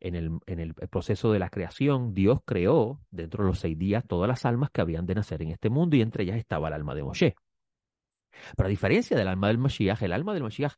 En 0.00 0.14
el, 0.14 0.38
en 0.46 0.60
el, 0.60 0.74
proceso 0.74 1.32
de 1.32 1.38
la 1.38 1.50
creación, 1.50 2.12
Dios 2.14 2.40
creó 2.44 3.00
dentro 3.10 3.44
de 3.44 3.50
los 3.50 3.60
seis 3.60 3.78
días 3.78 4.04
todas 4.06 4.28
las 4.28 4.44
almas 4.44 4.70
que 4.70 4.80
habían 4.80 5.06
de 5.06 5.14
nacer 5.14 5.42
en 5.42 5.50
este 5.50 5.70
mundo 5.70 5.96
y 5.96 6.02
entre 6.02 6.24
ellas 6.24 6.36
estaba 6.36 6.68
el 6.68 6.74
alma 6.74 6.94
de 6.94 7.02
Moshe. 7.02 7.34
Pero 8.56 8.66
a 8.66 8.70
diferencia 8.70 9.16
del 9.16 9.28
alma 9.28 9.48
del 9.48 9.58
Mashiach, 9.58 10.02
el 10.02 10.12
alma 10.12 10.34
del 10.34 10.42
Mashiach 10.42 10.74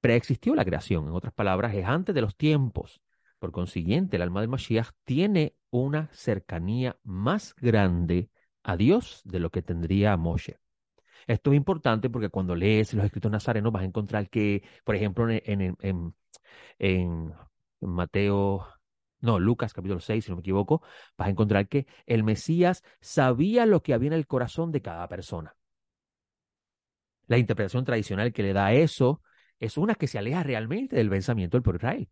preexistió 0.00 0.54
la 0.54 0.64
creación. 0.64 1.06
En 1.06 1.12
otras 1.12 1.32
palabras, 1.32 1.74
es 1.74 1.86
antes 1.86 2.14
de 2.14 2.20
los 2.20 2.36
tiempos. 2.36 3.00
Por 3.38 3.52
consiguiente, 3.52 4.16
el 4.16 4.22
alma 4.22 4.40
del 4.40 4.50
Mashiach 4.50 4.90
tiene 5.04 5.56
una 5.70 6.08
cercanía 6.12 6.98
más 7.04 7.54
grande 7.54 8.30
a 8.62 8.76
Dios 8.76 9.22
de 9.24 9.40
lo 9.40 9.50
que 9.50 9.62
tendría 9.62 10.16
Moshe. 10.16 10.61
Esto 11.26 11.52
es 11.52 11.56
importante 11.56 12.10
porque 12.10 12.28
cuando 12.28 12.54
lees 12.54 12.94
los 12.94 13.04
escritos 13.04 13.30
nazarenos 13.30 13.72
vas 13.72 13.82
a 13.82 13.86
encontrar 13.86 14.28
que, 14.28 14.62
por 14.84 14.96
ejemplo, 14.96 15.26
en, 15.30 16.14
Mateo, 17.80 18.66
no, 19.20 19.38
Lucas 19.38 19.72
capítulo 19.72 20.00
6, 20.00 20.24
si 20.24 20.30
no 20.30 20.36
me 20.36 20.40
equivoco, 20.40 20.82
vas 21.16 21.28
a 21.28 21.30
encontrar 21.30 21.68
que 21.68 21.86
el 22.06 22.24
Mesías 22.24 22.82
sabía 23.00 23.66
lo 23.66 23.82
que 23.82 23.94
había 23.94 24.08
en 24.08 24.14
el 24.14 24.26
corazón 24.26 24.72
de 24.72 24.82
cada 24.82 25.08
persona. 25.08 25.56
La 27.26 27.38
interpretación 27.38 27.84
tradicional 27.84 28.32
que 28.32 28.42
le 28.42 28.52
da 28.52 28.72
eso 28.72 29.22
es 29.58 29.76
una 29.78 29.94
que 29.94 30.06
se 30.06 30.18
aleja 30.18 30.42
realmente 30.42 30.96
del 30.96 31.08
pensamiento 31.10 31.56
del 31.56 31.62
pueblo 31.62 31.78
Israel. 31.78 32.08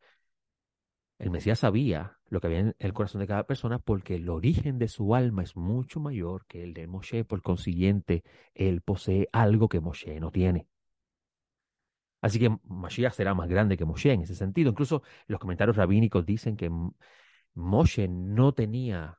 El 1.20 1.30
Mesías 1.30 1.58
sabía 1.58 2.18
lo 2.30 2.40
que 2.40 2.46
había 2.46 2.60
en 2.60 2.76
el 2.78 2.94
corazón 2.94 3.20
de 3.20 3.26
cada 3.26 3.44
persona 3.44 3.78
porque 3.78 4.14
el 4.14 4.30
origen 4.30 4.78
de 4.78 4.88
su 4.88 5.14
alma 5.14 5.42
es 5.42 5.54
mucho 5.54 6.00
mayor 6.00 6.46
que 6.46 6.64
el 6.64 6.72
de 6.72 6.86
Moshe. 6.86 7.24
Por 7.24 7.42
consiguiente, 7.42 8.24
él 8.54 8.80
posee 8.80 9.28
algo 9.30 9.68
que 9.68 9.80
Moshe 9.80 10.18
no 10.18 10.30
tiene. 10.30 10.66
Así 12.22 12.38
que 12.38 12.56
Mashiach 12.64 13.12
será 13.12 13.34
más 13.34 13.50
grande 13.50 13.76
que 13.76 13.84
Moshe 13.84 14.10
en 14.10 14.22
ese 14.22 14.34
sentido. 14.34 14.70
Incluso 14.70 15.02
los 15.26 15.38
comentarios 15.38 15.76
rabínicos 15.76 16.24
dicen 16.24 16.56
que 16.56 16.70
Moshe 17.52 18.08
no 18.08 18.54
tenía 18.54 19.18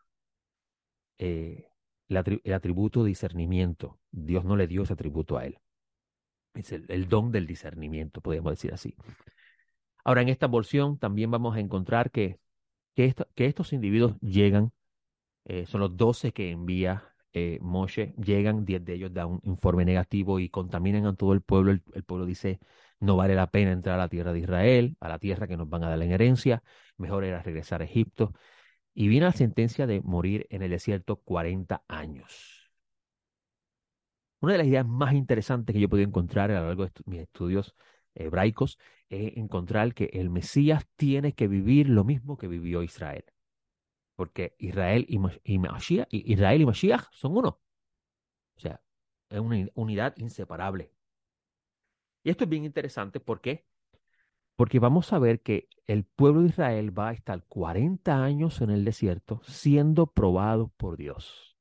eh, 1.20 1.68
el, 2.08 2.54
atributo 2.54 3.04
de 3.04 3.10
discernimiento. 3.10 4.00
Dios 4.10 4.44
no 4.44 4.56
le 4.56 4.66
dio 4.66 4.82
ese 4.82 4.94
atributo 4.94 5.38
a 5.38 5.46
él. 5.46 5.60
Es 6.56 6.72
el 6.72 7.08
don 7.08 7.32
del 7.32 7.46
discernimiento, 7.46 8.22
podríamos 8.22 8.54
decir 8.54 8.74
así. 8.74 8.96
Ahora, 10.04 10.22
en 10.22 10.30
esta 10.30 10.50
porción 10.50 10.98
también 10.98 11.32
vamos 11.32 11.56
a 11.56 11.60
encontrar 11.60 12.12
que, 12.12 12.40
que, 12.96 13.14
estos 13.36 13.74
individuos 13.74 14.16
llegan, 14.22 14.72
eh, 15.46 15.66
son 15.66 15.82
los 15.82 15.98
doce 15.98 16.34
que 16.34 16.52
envía 16.52 17.12
eh, 17.34 17.60
Moshe, 17.62 18.14
llegan, 18.18 18.66
diez 18.66 18.84
de 18.84 18.94
ellos 18.94 19.14
dan 19.14 19.28
un 19.28 19.42
informe 19.44 19.86
negativo 19.86 20.40
y 20.40 20.50
contaminan 20.50 21.06
a 21.06 21.16
todo 21.16 21.34
el 21.34 21.42
pueblo. 21.42 21.72
El, 21.72 22.04
pueblo 22.04 22.26
dice, 22.26 22.60
no 23.00 23.16
vale 23.16 23.36
la 23.36 23.50
pena 23.52 23.72
entrar 23.72 23.96
a 23.96 23.98
la 24.00 24.10
tierra 24.10 24.34
de 24.34 24.40
Israel, 24.40 24.98
a 25.00 25.10
la 25.10 25.20
tierra 25.20 25.48
que 25.48 25.58
nos 25.58 25.70
van 25.70 25.84
a 25.84 25.90
dar 25.90 26.02
en 26.02 26.12
herencia, 26.12 26.64
mejor 26.98 27.24
era 27.24 27.42
regresar 27.42 27.82
a 27.82 27.86
Egipto. 27.86 28.34
Y 28.94 29.08
viene 29.08 29.26
la 29.28 29.34
sentencia 29.34 29.88
de 29.88 30.02
morir 30.02 30.48
en 30.50 30.64
el 30.64 30.72
desierto 30.72 31.18
40 31.18 31.84
años. 31.88 32.72
Una 34.40 34.54
de 34.54 34.58
las 34.60 34.68
ideas 34.68 34.86
más 34.88 35.14
interesantes 35.14 35.74
que 35.74 35.80
yo 35.80 35.86
he 35.86 35.90
podido 35.90 36.08
encontrar 36.08 36.52
a 36.52 36.62
lo 36.62 36.68
largo 36.68 36.86
de 36.86 36.92
mis 37.06 37.22
estudios 37.22 37.76
hebraicos 38.16 38.78
es 39.12 39.38
encontrar 39.38 39.94
que 39.94 40.06
el 40.14 40.30
Mesías 40.30 40.88
tiene 40.96 41.34
que 41.34 41.48
vivir 41.48 41.90
lo 41.90 42.06
mismo 42.06 42.38
que 42.38 42.48
vivió 42.48 42.82
Israel. 42.82 43.26
Porque 44.16 44.56
Israel 44.58 45.06
y, 45.10 45.20
Mashiach, 45.60 46.08
Israel 46.12 46.62
y 46.62 46.92
son 47.12 47.38
uno. 47.38 47.60
O 48.56 48.60
sea, 48.60 48.82
es 49.30 49.40
una 49.40 49.68
unidad 49.76 50.16
inseparable. 50.18 50.94
Y 52.24 52.30
esto 52.30 52.46
es 52.46 52.50
bien 52.50 52.64
interesante 52.64 53.20
porque 53.20 53.66
porque 54.56 54.80
vamos 54.80 55.12
a 55.12 55.18
ver 55.18 55.42
que 55.42 55.70
el 55.88 56.04
pueblo 56.04 56.42
de 56.42 56.50
Israel 56.50 56.98
va 56.98 57.10
a 57.10 57.14
estar 57.14 57.44
40 57.48 58.24
años 58.24 58.62
en 58.62 58.70
el 58.70 58.86
desierto 58.86 59.42
siendo 59.44 60.06
probado 60.08 60.68
por 60.78 60.98
Dios. 60.98 61.58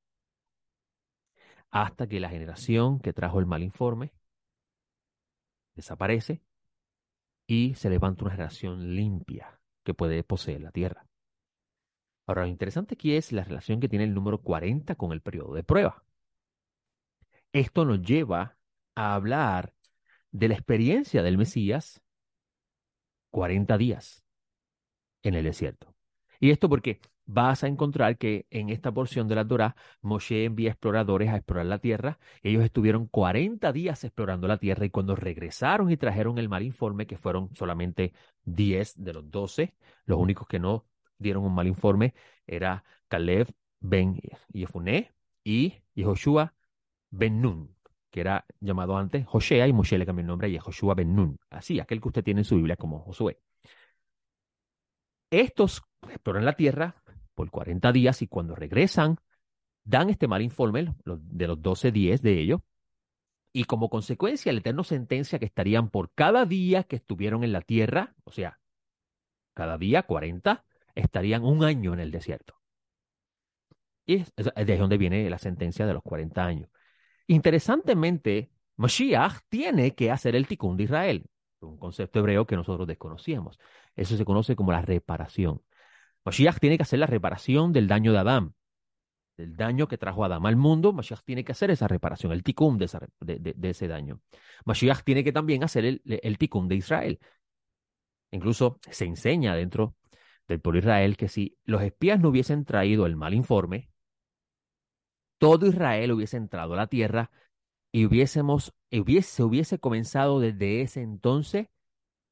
Hasta 1.70 2.06
que 2.06 2.20
la 2.20 2.28
generación 2.28 3.00
que 3.00 3.14
trajo 3.14 3.38
el 3.40 3.46
mal 3.46 3.62
informe 3.62 4.12
desaparece 5.74 6.42
y 7.50 7.74
se 7.74 7.90
levanta 7.90 8.22
una 8.22 8.30
generación 8.30 8.94
limpia 8.94 9.58
que 9.82 9.92
puede 9.92 10.22
poseer 10.22 10.60
la 10.60 10.70
tierra. 10.70 11.04
Ahora, 12.24 12.42
lo 12.42 12.48
interesante 12.48 12.94
aquí 12.94 13.16
es 13.16 13.32
la 13.32 13.42
relación 13.42 13.80
que 13.80 13.88
tiene 13.88 14.04
el 14.04 14.14
número 14.14 14.40
40 14.40 14.94
con 14.94 15.10
el 15.10 15.20
periodo 15.20 15.54
de 15.54 15.64
prueba. 15.64 16.04
Esto 17.52 17.84
nos 17.84 18.02
lleva 18.02 18.56
a 18.94 19.14
hablar 19.16 19.74
de 20.30 20.46
la 20.46 20.54
experiencia 20.54 21.24
del 21.24 21.38
Mesías 21.38 22.00
40 23.30 23.76
días 23.78 24.24
en 25.24 25.34
el 25.34 25.42
desierto. 25.42 25.92
Y 26.38 26.52
esto 26.52 26.68
porque 26.68 27.00
vas 27.32 27.64
a 27.64 27.68
encontrar 27.68 28.18
que 28.18 28.46
en 28.50 28.70
esta 28.70 28.92
porción 28.92 29.28
de 29.28 29.34
la 29.36 29.46
Torah, 29.46 29.76
Moshe 30.02 30.44
envía 30.44 30.70
exploradores 30.70 31.28
a 31.30 31.36
explorar 31.36 31.66
la 31.66 31.78
tierra. 31.78 32.18
Ellos 32.42 32.64
estuvieron 32.64 33.06
40 33.06 33.72
días 33.72 34.02
explorando 34.04 34.48
la 34.48 34.58
tierra 34.58 34.84
y 34.84 34.90
cuando 34.90 35.16
regresaron 35.16 35.90
y 35.90 35.96
trajeron 35.96 36.38
el 36.38 36.48
mal 36.48 36.62
informe, 36.62 37.06
que 37.06 37.18
fueron 37.18 37.50
solamente 37.54 38.12
10 38.44 39.02
de 39.02 39.12
los 39.12 39.30
12, 39.30 39.74
los 40.06 40.18
únicos 40.18 40.46
que 40.48 40.58
no 40.58 40.86
dieron 41.18 41.44
un 41.44 41.54
mal 41.54 41.66
informe 41.66 42.14
era 42.46 42.84
Caleb 43.08 43.48
ben 43.80 44.20
Yefuné 44.52 45.12
y 45.44 45.74
Yehoshua 45.94 46.54
ben 47.10 47.40
Nun, 47.40 47.76
que 48.10 48.20
era 48.20 48.44
llamado 48.60 48.96
antes 48.96 49.26
Joshea 49.26 49.66
y 49.68 49.72
Moshe 49.72 49.98
le 49.98 50.06
cambió 50.06 50.22
el 50.22 50.26
nombre 50.28 50.48
a 50.48 50.50
Yehoshua 50.50 50.94
ben 50.94 51.14
Nun, 51.14 51.38
así, 51.50 51.80
aquel 51.80 52.00
que 52.00 52.08
usted 52.08 52.24
tiene 52.24 52.40
en 52.40 52.44
su 52.44 52.56
Biblia 52.56 52.76
como 52.76 53.00
Josué. 53.00 53.38
Estos 55.30 55.82
exploran 56.08 56.44
la 56.44 56.56
tierra, 56.56 56.96
por 57.34 57.50
40 57.50 57.92
días 57.92 58.22
y 58.22 58.26
cuando 58.26 58.54
regresan, 58.54 59.16
dan 59.84 60.10
este 60.10 60.28
mal 60.28 60.42
informe 60.42 60.94
de 61.04 61.46
los 61.46 61.60
12 61.62 61.92
días 61.92 62.22
de 62.22 62.40
ellos 62.40 62.60
y 63.52 63.64
como 63.64 63.90
consecuencia 63.90 64.50
el 64.50 64.58
Eterno 64.58 64.84
sentencia 64.84 65.38
que 65.38 65.46
estarían 65.46 65.90
por 65.90 66.12
cada 66.12 66.46
día 66.46 66.84
que 66.84 66.96
estuvieron 66.96 67.42
en 67.44 67.52
la 67.52 67.62
tierra, 67.62 68.14
o 68.24 68.30
sea, 68.30 68.60
cada 69.54 69.76
día 69.76 70.04
40, 70.04 70.64
estarían 70.94 71.44
un 71.44 71.64
año 71.64 71.92
en 71.92 72.00
el 72.00 72.10
desierto. 72.10 72.54
Y 74.06 74.16
es, 74.16 74.32
de 74.36 74.76
donde 74.76 74.98
viene 74.98 75.28
la 75.28 75.38
sentencia 75.38 75.86
de 75.86 75.94
los 75.94 76.02
40 76.02 76.44
años. 76.44 76.70
Interesantemente, 77.26 78.50
Mashiach 78.76 79.40
tiene 79.48 79.94
que 79.94 80.10
hacer 80.10 80.36
el 80.36 80.46
tikkun 80.46 80.76
de 80.76 80.84
Israel, 80.84 81.26
un 81.60 81.78
concepto 81.78 82.20
hebreo 82.20 82.46
que 82.46 82.56
nosotros 82.56 82.86
desconocíamos. 82.86 83.58
Eso 83.94 84.16
se 84.16 84.24
conoce 84.24 84.56
como 84.56 84.72
la 84.72 84.82
reparación. 84.82 85.62
Mashiach 86.24 86.58
tiene 86.58 86.76
que 86.76 86.82
hacer 86.82 86.98
la 86.98 87.06
reparación 87.06 87.72
del 87.72 87.88
daño 87.88 88.12
de 88.12 88.18
Adán, 88.18 88.54
del 89.36 89.56
daño 89.56 89.88
que 89.88 89.98
trajo 89.98 90.24
Adán 90.24 90.46
al 90.46 90.56
mundo. 90.56 90.92
Mashiach 90.92 91.22
tiene 91.24 91.44
que 91.44 91.52
hacer 91.52 91.70
esa 91.70 91.88
reparación, 91.88 92.32
el 92.32 92.42
tikkun 92.42 92.78
de, 92.78 93.54
ese 93.62 93.88
daño. 93.88 94.20
Mashiach 94.64 95.02
tiene 95.02 95.24
que 95.24 95.32
también 95.32 95.64
hacer 95.64 95.84
el, 95.84 96.02
el 96.04 96.38
tikkun 96.38 96.68
de 96.68 96.76
Israel. 96.76 97.18
Incluso 98.32 98.78
se 98.90 99.06
enseña 99.06 99.54
dentro 99.54 99.96
del 100.46 100.60
pueblo 100.60 100.80
Israel 100.80 101.16
que 101.16 101.28
si 101.28 101.56
los 101.64 101.82
espías 101.82 102.20
no 102.20 102.28
hubiesen 102.28 102.64
traído 102.64 103.06
el 103.06 103.16
mal 103.16 103.34
informe, 103.34 103.90
todo 105.38 105.66
Israel 105.66 106.12
hubiese 106.12 106.36
entrado 106.36 106.74
a 106.74 106.76
la 106.76 106.86
tierra 106.86 107.30
y 107.92 108.04
hubiésemos, 108.04 108.74
hubiese, 108.92 109.30
se 109.30 109.42
hubiese 109.42 109.78
comenzado 109.78 110.38
desde 110.38 110.82
ese 110.82 111.02
entonces 111.02 111.68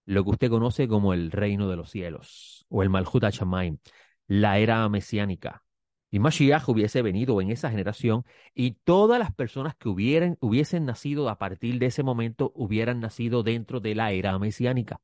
lo 0.09 0.25
que 0.25 0.31
usted 0.31 0.49
conoce 0.51 0.89
como 0.89 1.13
el 1.13 1.31
reino 1.31 1.69
de 1.69 1.77
los 1.77 1.91
cielos 1.91 2.65
o 2.71 2.83
el 2.83 2.89
Malhut 2.89 3.25
HaShamayim, 3.25 3.79
la 4.27 4.59
era 4.59 4.89
mesiánica. 4.89 5.65
Y 6.11 6.19
Mashiach 6.19 6.67
hubiese 6.71 7.03
venido 7.03 7.43
en 7.43 7.51
esa 7.51 7.69
generación 7.71 8.25
y 8.55 8.73
todas 8.85 9.19
las 9.19 9.35
personas 9.35 9.77
que 9.77 9.91
hubieran, 9.91 10.39
hubiesen 10.41 10.87
nacido 10.87 11.29
a 11.29 11.37
partir 11.37 11.79
de 11.79 11.87
ese 11.87 12.03
momento 12.03 12.53
hubieran 12.55 13.01
nacido 13.01 13.43
dentro 13.43 13.81
de 13.81 13.95
la 13.95 14.13
era 14.13 14.39
mesiánica. 14.39 15.03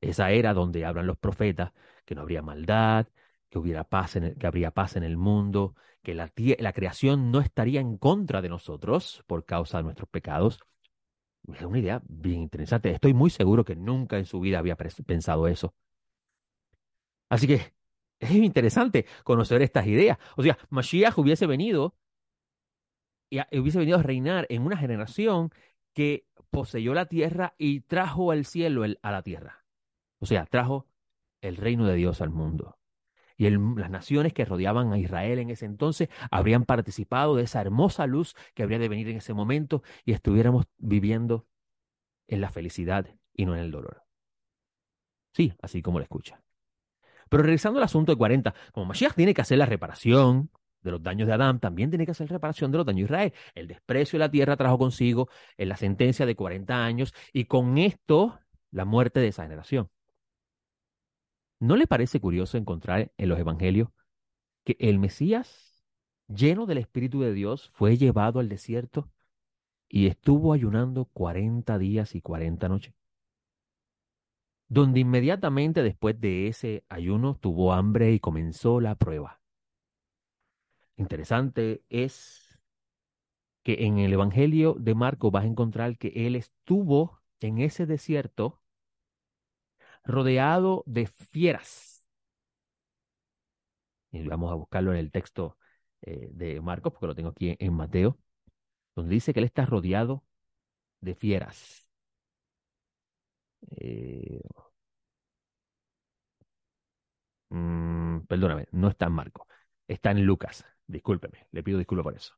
Esa 0.00 0.30
era 0.30 0.54
donde 0.54 0.86
hablan 0.86 1.06
los 1.06 1.18
profetas, 1.18 1.72
que 2.06 2.14
no 2.14 2.22
habría 2.22 2.40
maldad, 2.40 3.08
que, 3.50 3.58
hubiera 3.58 3.84
paz 3.84 4.16
en 4.16 4.36
que 4.36 4.46
habría 4.46 4.70
paz 4.70 4.96
en 4.96 5.02
el 5.02 5.18
mundo, 5.18 5.74
que 6.02 6.14
la, 6.14 6.32
la 6.58 6.72
creación 6.72 7.30
no 7.30 7.40
estaría 7.40 7.80
en 7.80 7.98
contra 7.98 8.40
de 8.40 8.48
nosotros 8.48 9.22
por 9.26 9.44
causa 9.44 9.78
de 9.78 9.84
nuestros 9.84 10.08
pecados, 10.08 10.60
es 11.52 11.62
una 11.62 11.78
idea 11.78 12.02
bien 12.08 12.40
interesante. 12.40 12.90
Estoy 12.90 13.14
muy 13.14 13.30
seguro 13.30 13.64
que 13.64 13.76
nunca 13.76 14.18
en 14.18 14.24
su 14.24 14.40
vida 14.40 14.58
había 14.58 14.76
pensado 14.76 15.46
eso. 15.48 15.74
Así 17.28 17.46
que 17.46 17.74
es 18.18 18.30
interesante 18.30 19.06
conocer 19.24 19.62
estas 19.62 19.86
ideas. 19.86 20.18
O 20.36 20.42
sea, 20.42 20.58
Mashiach 20.70 21.18
hubiese 21.18 21.46
venido 21.46 21.94
y 23.30 23.40
hubiese 23.58 23.78
venido 23.78 23.98
a 23.98 24.02
reinar 24.02 24.46
en 24.48 24.62
una 24.62 24.76
generación 24.76 25.50
que 25.92 26.26
poseyó 26.50 26.94
la 26.94 27.06
tierra 27.06 27.54
y 27.58 27.80
trajo 27.80 28.30
al 28.30 28.44
cielo 28.44 28.84
a 28.84 29.10
la 29.10 29.22
tierra. 29.22 29.64
O 30.20 30.26
sea, 30.26 30.46
trajo 30.46 30.86
el 31.40 31.56
reino 31.56 31.86
de 31.86 31.96
Dios 31.96 32.20
al 32.20 32.30
mundo. 32.30 32.78
Y 33.36 33.50
las 33.50 33.90
naciones 33.90 34.32
que 34.32 34.44
rodeaban 34.44 34.92
a 34.92 34.98
Israel 34.98 35.38
en 35.38 35.50
ese 35.50 35.66
entonces 35.66 36.08
habrían 36.30 36.64
participado 36.64 37.36
de 37.36 37.44
esa 37.44 37.60
hermosa 37.60 38.06
luz 38.06 38.34
que 38.54 38.62
habría 38.62 38.78
de 38.78 38.88
venir 38.88 39.08
en 39.08 39.16
ese 39.16 39.34
momento 39.34 39.82
y 40.04 40.12
estuviéramos 40.12 40.66
viviendo 40.78 41.46
en 42.28 42.40
la 42.40 42.50
felicidad 42.50 43.06
y 43.32 43.46
no 43.46 43.54
en 43.54 43.60
el 43.60 43.70
dolor. 43.70 44.04
Sí, 45.32 45.52
así 45.60 45.82
como 45.82 45.98
lo 45.98 46.04
escucha. 46.04 46.40
Pero 47.28 47.42
regresando 47.42 47.78
al 47.78 47.84
asunto 47.84 48.12
de 48.12 48.16
40, 48.16 48.54
como 48.72 48.86
Mashiach 48.86 49.14
tiene 49.14 49.34
que 49.34 49.40
hacer 49.40 49.58
la 49.58 49.66
reparación 49.66 50.50
de 50.82 50.90
los 50.92 51.02
daños 51.02 51.26
de 51.26 51.34
Adán, 51.34 51.58
también 51.58 51.90
tiene 51.90 52.04
que 52.04 52.12
hacer 52.12 52.28
reparación 52.28 52.70
de 52.70 52.78
los 52.78 52.86
daños 52.86 53.08
de 53.08 53.14
Israel. 53.14 53.32
El 53.54 53.66
desprecio 53.66 54.18
de 54.18 54.24
la 54.26 54.30
tierra 54.30 54.56
trajo 54.56 54.78
consigo 54.78 55.28
en 55.56 55.68
la 55.70 55.76
sentencia 55.76 56.26
de 56.26 56.36
40 56.36 56.84
años 56.84 57.12
y 57.32 57.46
con 57.46 57.78
esto 57.78 58.38
la 58.70 58.84
muerte 58.84 59.20
de 59.20 59.28
esa 59.28 59.42
generación. 59.44 59.90
¿No 61.64 61.76
le 61.76 61.86
parece 61.86 62.20
curioso 62.20 62.58
encontrar 62.58 63.10
en 63.16 63.30
los 63.30 63.38
evangelios 63.38 63.88
que 64.64 64.76
el 64.80 64.98
Mesías, 64.98 65.82
lleno 66.28 66.66
del 66.66 66.76
Espíritu 66.76 67.22
de 67.22 67.32
Dios, 67.32 67.70
fue 67.72 67.96
llevado 67.96 68.38
al 68.38 68.50
desierto 68.50 69.10
y 69.88 70.08
estuvo 70.08 70.52
ayunando 70.52 71.06
40 71.06 71.78
días 71.78 72.14
y 72.14 72.20
40 72.20 72.68
noches? 72.68 72.94
Donde 74.68 75.00
inmediatamente 75.00 75.82
después 75.82 76.20
de 76.20 76.48
ese 76.48 76.84
ayuno 76.90 77.34
tuvo 77.36 77.72
hambre 77.72 78.12
y 78.12 78.20
comenzó 78.20 78.78
la 78.78 78.94
prueba. 78.96 79.40
Interesante 80.96 81.82
es 81.88 82.60
que 83.62 83.86
en 83.86 83.96
el 84.00 84.12
Evangelio 84.12 84.76
de 84.78 84.94
Marco 84.94 85.30
vas 85.30 85.44
a 85.44 85.48
encontrar 85.48 85.96
que 85.96 86.26
él 86.26 86.36
estuvo 86.36 87.22
en 87.40 87.56
ese 87.56 87.86
desierto 87.86 88.60
rodeado 90.04 90.84
de 90.86 91.06
fieras. 91.06 92.04
Y 94.12 94.26
vamos 94.28 94.50
a 94.52 94.54
buscarlo 94.54 94.92
en 94.92 94.98
el 94.98 95.10
texto 95.10 95.58
eh, 96.02 96.28
de 96.32 96.60
Marcos, 96.60 96.92
porque 96.92 97.06
lo 97.08 97.14
tengo 97.14 97.30
aquí 97.30 97.56
en, 97.58 97.74
Mateo, 97.74 98.18
donde 98.96 99.14
dice 99.14 99.34
que 99.34 99.40
él 99.40 99.46
está 99.46 99.66
rodeado 99.66 100.24
de 101.00 101.14
fieras. 101.14 101.90
Eh, 103.76 104.40
mm, 107.50 108.20
perdóname, 108.26 108.66
no 108.72 108.88
está 108.88 109.06
en 109.06 109.12
Marcos, 109.12 109.46
está 109.88 110.10
en 110.10 110.24
Lucas. 110.24 110.64
Discúlpeme, 110.86 111.46
le 111.50 111.62
pido 111.62 111.78
disculpas 111.78 112.04
por 112.04 112.16
eso. 112.16 112.34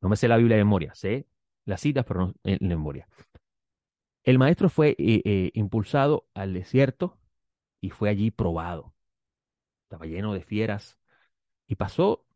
No 0.00 0.08
me 0.08 0.16
sé 0.16 0.28
la 0.28 0.36
Biblia 0.38 0.56
de 0.56 0.64
memoria, 0.64 0.94
sé 0.94 1.28
las 1.64 1.80
citas, 1.80 2.04
pero 2.06 2.28
no 2.28 2.34
en 2.44 2.58
memoria. 2.68 3.08
El 4.28 4.38
maestro 4.38 4.68
fue 4.68 4.90
eh, 4.98 5.22
eh, 5.24 5.50
impulsado 5.54 6.28
al 6.34 6.52
desierto 6.52 7.16
y 7.80 7.88
fue 7.88 8.10
allí 8.10 8.30
probado. 8.30 8.94
Estaba 9.84 10.04
lleno 10.04 10.34
de 10.34 10.42
fieras 10.42 10.98
y 11.66 11.76
pasó 11.76 12.26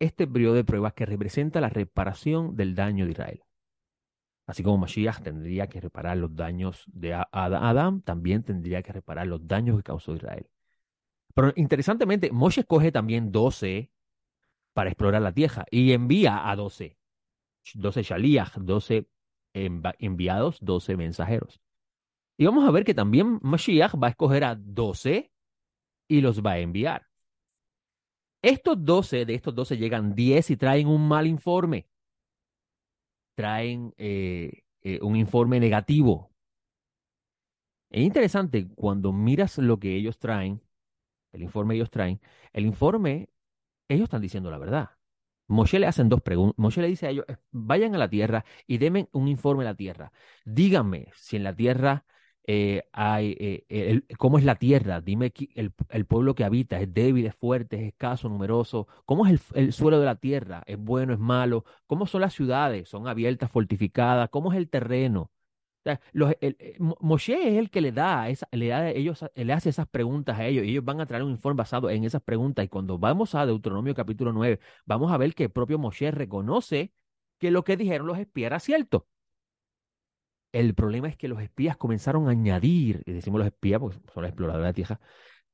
este 0.00 0.26
periodo 0.26 0.54
de 0.54 0.64
pruebas 0.64 0.94
que 0.94 1.06
representa 1.06 1.60
la 1.60 1.68
reparación 1.68 2.56
del 2.56 2.74
daño 2.74 3.04
de 3.04 3.12
Israel. 3.12 3.44
Así 4.48 4.64
como 4.64 4.78
Mashiach 4.78 5.22
tendría 5.22 5.68
que 5.68 5.80
reparar 5.80 6.16
los 6.16 6.34
daños 6.34 6.82
de 6.88 7.14
Adán, 7.30 8.02
también 8.02 8.42
tendría 8.42 8.82
que 8.82 8.92
reparar 8.92 9.28
los 9.28 9.46
daños 9.46 9.76
que 9.76 9.84
causó 9.84 10.16
Israel. 10.16 10.48
Pero 11.34 11.52
interesantemente, 11.54 12.32
Moshe 12.32 12.62
escoge 12.62 12.90
también 12.90 13.30
12 13.30 13.92
para 14.72 14.90
explorar 14.90 15.22
la 15.22 15.30
tierra 15.30 15.66
y 15.70 15.92
envía 15.92 16.50
a 16.50 16.56
12. 16.56 16.98
12 17.74 18.02
Shaliach, 18.02 18.56
12 18.58 19.08
enviados 19.54 20.58
12 20.60 20.96
mensajeros. 20.96 21.60
Y 22.36 22.44
vamos 22.44 22.68
a 22.68 22.70
ver 22.72 22.84
que 22.84 22.94
también 22.94 23.38
Mashiach 23.42 23.94
va 23.94 24.08
a 24.08 24.10
escoger 24.10 24.44
a 24.44 24.56
12 24.56 25.30
y 26.08 26.20
los 26.20 26.42
va 26.42 26.52
a 26.52 26.58
enviar. 26.58 27.06
Estos 28.42 28.84
12, 28.84 29.24
de 29.24 29.34
estos 29.34 29.54
12 29.54 29.78
llegan 29.78 30.14
10 30.14 30.50
y 30.50 30.56
traen 30.56 30.88
un 30.88 31.08
mal 31.08 31.26
informe. 31.26 31.88
Traen 33.36 33.94
eh, 33.96 34.64
eh, 34.82 34.98
un 35.00 35.16
informe 35.16 35.58
negativo. 35.60 36.30
Es 37.90 38.02
interesante 38.02 38.68
cuando 38.74 39.12
miras 39.12 39.56
lo 39.58 39.78
que 39.78 39.94
ellos 39.94 40.18
traen, 40.18 40.60
el 41.32 41.42
informe 41.42 41.76
ellos 41.76 41.90
traen, 41.90 42.20
el 42.52 42.66
informe, 42.66 43.30
ellos 43.88 44.04
están 44.04 44.20
diciendo 44.20 44.50
la 44.50 44.58
verdad. 44.58 44.90
Moshe 45.46 45.78
le 45.78 45.86
hacen 45.86 46.08
dos 46.08 46.22
preguntas. 46.22 46.58
Moshe 46.58 46.80
le 46.80 46.88
dice 46.88 47.06
a 47.06 47.10
ellos, 47.10 47.26
vayan 47.50 47.94
a 47.94 47.98
la 47.98 48.08
tierra 48.08 48.44
y 48.66 48.78
denme 48.78 49.08
un 49.12 49.28
informe 49.28 49.64
de 49.64 49.70
la 49.70 49.76
tierra. 49.76 50.12
Díganme 50.44 51.08
si 51.14 51.36
en 51.36 51.44
la 51.44 51.54
tierra 51.54 52.04
eh, 52.46 52.82
hay, 52.92 53.36
eh, 53.38 54.02
cómo 54.18 54.38
es 54.38 54.44
la 54.44 54.56
tierra. 54.56 55.00
Dime 55.00 55.32
el, 55.54 55.72
el, 55.88 56.06
pueblo 56.06 56.34
que 56.34 56.44
habita 56.44 56.80
es 56.80 56.92
débil, 56.92 57.26
es 57.26 57.34
fuerte, 57.34 57.76
es 57.76 57.82
escaso, 57.88 58.28
numeroso. 58.28 58.86
¿Cómo 59.06 59.26
es 59.26 59.40
el, 59.54 59.72
suelo 59.72 59.98
de 59.98 60.06
la 60.06 60.16
tierra? 60.16 60.62
¿Es 60.66 60.78
bueno, 60.78 61.12
es 61.14 61.18
malo? 61.18 61.64
¿Cómo 61.86 62.06
son 62.06 62.20
las 62.22 62.34
ciudades? 62.34 62.88
¿Son 62.88 63.08
abiertas, 63.08 63.50
fortificadas? 63.50 64.28
¿Cómo 64.30 64.52
es 64.52 64.58
el 64.58 64.68
terreno? 64.68 65.30
Los, 66.12 66.32
eh, 66.40 66.76
Moshe 66.78 67.34
es 67.34 67.58
el 67.58 67.70
que 67.70 67.80
le 67.80 67.92
da, 67.92 68.26
le 68.52 68.68
da 68.68 68.90
ellos, 68.90 69.24
le 69.34 69.52
hace 69.52 69.70
esas 69.70 69.86
preguntas 69.88 70.38
a 70.38 70.46
ellos 70.46 70.64
y 70.64 70.70
ellos 70.70 70.84
van 70.84 71.00
a 71.00 71.06
traer 71.06 71.22
un 71.22 71.32
informe 71.32 71.58
basado 71.58 71.90
en 71.90 72.04
esas 72.04 72.22
preguntas. 72.22 72.64
Y 72.64 72.68
cuando 72.68 72.98
vamos 72.98 73.34
a 73.34 73.46
Deuteronomio 73.46 73.94
capítulo 73.94 74.32
9, 74.32 74.60
vamos 74.86 75.12
a 75.12 75.16
ver 75.18 75.34
que 75.34 75.44
el 75.44 75.50
propio 75.50 75.78
Moshe 75.78 76.10
reconoce 76.10 76.92
que 77.38 77.50
lo 77.50 77.64
que 77.64 77.76
dijeron 77.76 78.06
los 78.06 78.18
espías 78.18 78.46
era 78.46 78.60
cierto. 78.60 79.06
El 80.52 80.74
problema 80.74 81.08
es 81.08 81.16
que 81.16 81.28
los 81.28 81.42
espías 81.42 81.76
comenzaron 81.76 82.28
a 82.28 82.30
añadir, 82.30 83.02
y 83.06 83.12
decimos 83.12 83.38
los 83.40 83.46
espías 83.48 83.80
porque 83.80 83.98
son 84.12 84.22
los 84.22 84.28
exploradores 84.28 84.62
de 84.62 84.68
la 84.68 84.72
tierra, 84.72 85.00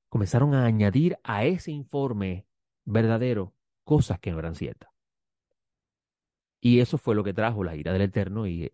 comenzaron 0.08 0.54
a 0.54 0.66
añadir 0.66 1.18
a 1.24 1.44
ese 1.44 1.72
informe 1.72 2.46
verdadero 2.84 3.54
cosas 3.84 4.20
que 4.20 4.30
no 4.30 4.38
eran 4.38 4.54
ciertas. 4.54 4.90
Y 6.60 6.80
eso 6.80 6.98
fue 6.98 7.14
lo 7.14 7.24
que 7.24 7.32
trajo 7.32 7.64
la 7.64 7.74
ira 7.74 7.92
del 7.92 8.02
Eterno 8.02 8.46
y 8.46 8.70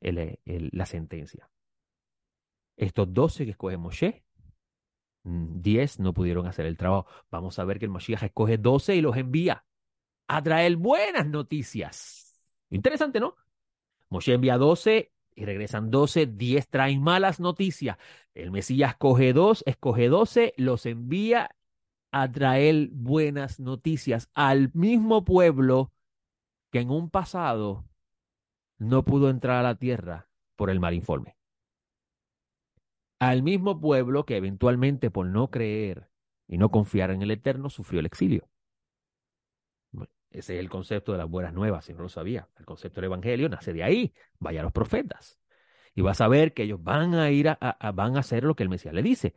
e, 0.00 0.10
eventualmente 0.10 0.76
la 0.76 0.86
sentencia. 0.86 1.50
Estos 2.76 3.12
12 3.12 3.44
que 3.44 3.50
escoge 3.52 3.76
Moshe, 3.76 4.24
10 5.24 5.98
mm, 5.98 6.02
no 6.02 6.14
pudieron 6.14 6.46
hacer 6.46 6.66
el 6.66 6.76
trabajo. 6.76 7.06
Vamos 7.30 7.58
a 7.58 7.64
ver 7.64 7.78
que 7.78 7.84
el 7.86 7.90
Moshiach 7.90 8.22
escoge 8.22 8.58
12 8.58 8.96
y 8.96 9.00
los 9.00 9.16
envía 9.16 9.64
a 10.28 10.42
traer 10.42 10.76
buenas 10.76 11.26
noticias. 11.26 12.40
Interesante, 12.70 13.20
¿no? 13.20 13.34
Moshe 14.10 14.32
envía 14.32 14.56
12 14.56 15.12
y 15.34 15.44
regresan 15.44 15.90
12, 15.90 16.26
10 16.26 16.68
traen 16.68 17.02
malas 17.02 17.40
noticias. 17.40 17.96
El 18.34 18.50
Mesías 18.50 18.92
escoge 18.92 19.32
2, 19.32 19.64
escoge 19.66 20.08
12, 20.08 20.54
los 20.56 20.86
envía 20.86 21.50
a 22.10 22.30
traer 22.30 22.88
buenas 22.92 23.60
noticias 23.60 24.30
al 24.34 24.70
mismo 24.74 25.24
pueblo 25.24 25.92
que 26.70 26.80
en 26.80 26.90
un 26.90 27.10
pasado 27.10 27.87
no 28.78 29.04
pudo 29.04 29.28
entrar 29.30 29.58
a 29.58 29.62
la 29.62 29.74
tierra 29.74 30.28
por 30.56 30.70
el 30.70 30.80
mal 30.80 30.94
informe. 30.94 31.36
Al 33.18 33.42
mismo 33.42 33.80
pueblo 33.80 34.24
que 34.24 34.36
eventualmente 34.36 35.10
por 35.10 35.26
no 35.26 35.50
creer 35.50 36.08
y 36.46 36.56
no 36.56 36.70
confiar 36.70 37.10
en 37.10 37.22
el 37.22 37.32
Eterno 37.32 37.68
sufrió 37.68 38.00
el 38.00 38.06
exilio. 38.06 38.48
ese 40.30 40.54
es 40.54 40.60
el 40.60 40.68
concepto 40.68 41.12
de 41.12 41.18
las 41.18 41.28
buenas 41.28 41.52
nuevas, 41.52 41.84
si 41.84 41.94
no 41.94 42.02
lo 42.02 42.08
sabía. 42.08 42.48
El 42.56 42.64
concepto 42.64 43.00
del 43.00 43.06
Evangelio 43.06 43.48
nace 43.48 43.72
de 43.72 43.82
ahí. 43.82 44.14
Vaya 44.38 44.60
a 44.60 44.62
los 44.62 44.72
profetas. 44.72 45.40
Y 45.94 46.02
vas 46.02 46.20
a 46.20 46.28
ver 46.28 46.54
que 46.54 46.62
ellos 46.62 46.82
van 46.82 47.14
a 47.14 47.30
ir 47.30 47.48
a, 47.48 47.56
van 47.92 48.16
a 48.16 48.20
hacer 48.20 48.44
lo 48.44 48.54
que 48.54 48.62
el 48.62 48.68
Mesías 48.68 48.94
le 48.94 49.02
dice. 49.02 49.34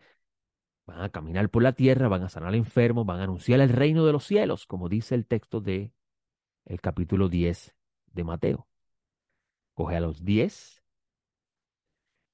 Van 0.86 1.01
a 1.01 1.10
caminar 1.10 1.49
por 1.49 1.63
la 1.63 1.73
tierra, 1.73 2.08
van 2.08 2.23
a 2.23 2.30
sanar 2.30 2.49
al 2.49 2.56
enfermo, 2.56 3.06
van 3.06 3.19
a 3.19 3.23
anunciar 3.23 3.62
el 3.62 3.69
reino 3.69 4.06
de 4.06 4.12
los 4.12 4.25
cielos, 4.25 4.67
como 4.67 4.89
dice 4.89 5.15
el 5.15 5.25
texto 5.25 5.62
de 5.62 5.91
el 6.65 6.82
capítulo 6.82 7.30
10 7.30 7.75
de 8.13 8.23
Mateo 8.23 8.67
coge 9.82 9.96
a 9.96 10.00
los 10.00 10.24
diez 10.24 10.84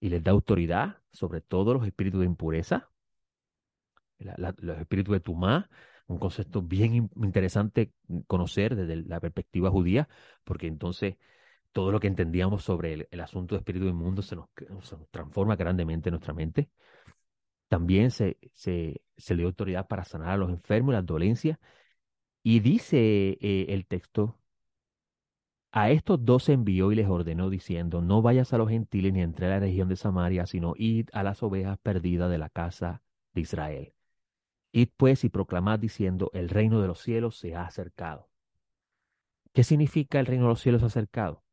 y 0.01 0.09
les 0.09 0.21
da 0.23 0.31
autoridad 0.31 0.97
sobre 1.11 1.39
todos 1.41 1.73
los 1.73 1.85
espíritus 1.85 2.19
de 2.19 2.25
impureza, 2.25 2.89
los 4.17 4.77
espíritus 4.79 5.13
de 5.13 5.19
Tumá, 5.21 5.69
un 6.07 6.19
concepto 6.19 6.61
bien 6.61 7.09
interesante 7.15 7.93
conocer 8.27 8.75
desde 8.75 8.97
la 9.07 9.21
perspectiva 9.21 9.69
judía, 9.71 10.09
porque 10.43 10.67
entonces 10.67 11.15
todo 11.71 11.91
lo 11.91 11.99
que 12.01 12.07
entendíamos 12.07 12.63
sobre 12.63 13.07
el, 13.09 13.21
asunto 13.21 13.55
de 13.55 13.59
espíritu 13.59 13.85
inmundo 13.85 14.21
se 14.21 14.35
nos, 14.35 14.49
se 14.81 14.97
nos, 14.97 15.09
transforma 15.09 15.55
grandemente 15.55 16.09
en 16.09 16.13
nuestra 16.13 16.33
mente. 16.33 16.69
También 17.69 18.11
se, 18.11 18.37
se, 18.53 19.01
le 19.29 19.35
dio 19.37 19.47
autoridad 19.47 19.87
para 19.87 20.03
sanar 20.03 20.29
a 20.31 20.37
los 20.37 20.49
enfermos 20.49 20.93
las 20.93 21.05
dolencias. 21.05 21.59
Y 22.43 22.59
dice 22.61 23.37
eh, 23.41 23.67
el 23.69 23.85
texto 23.87 24.37
a 25.79 25.91
estos 25.91 26.25
dos 26.25 26.49
envió 26.49 26.91
y 26.91 26.95
les 26.95 27.07
ordenó 27.07 27.51
diciendo, 27.51 28.01
no 28.01 28.23
vayas 28.23 28.51
a 28.51 28.57
los 28.57 28.67
gentiles 28.67 29.13
ni 29.13 29.21
entre 29.21 29.45
a 29.45 29.49
la 29.49 29.59
región 29.59 29.87
de 29.87 29.95
Samaria, 29.95 30.47
sino 30.47 30.73
id 30.75 31.09
a 31.13 31.21
las 31.21 31.43
ovejas 31.43 31.77
perdidas 31.77 32.31
de 32.31 32.39
la 32.39 32.49
casa 32.49 33.03
de 33.35 33.41
Israel. 33.41 33.93
Id 34.71 34.89
pues 34.97 35.23
y 35.23 35.29
proclamad 35.29 35.77
diciendo, 35.77 36.31
el 36.33 36.49
reino 36.49 36.81
de 36.81 36.87
los 36.87 36.99
cielos 36.99 37.37
se 37.37 37.53
ha 37.53 37.61
acercado. 37.61 38.27
¿Qué 39.53 39.63
significa 39.63 40.19
el 40.19 40.25
reino 40.25 40.45
de 40.45 40.49
los 40.49 40.61
cielos 40.61 40.81
acercado? 40.81 41.43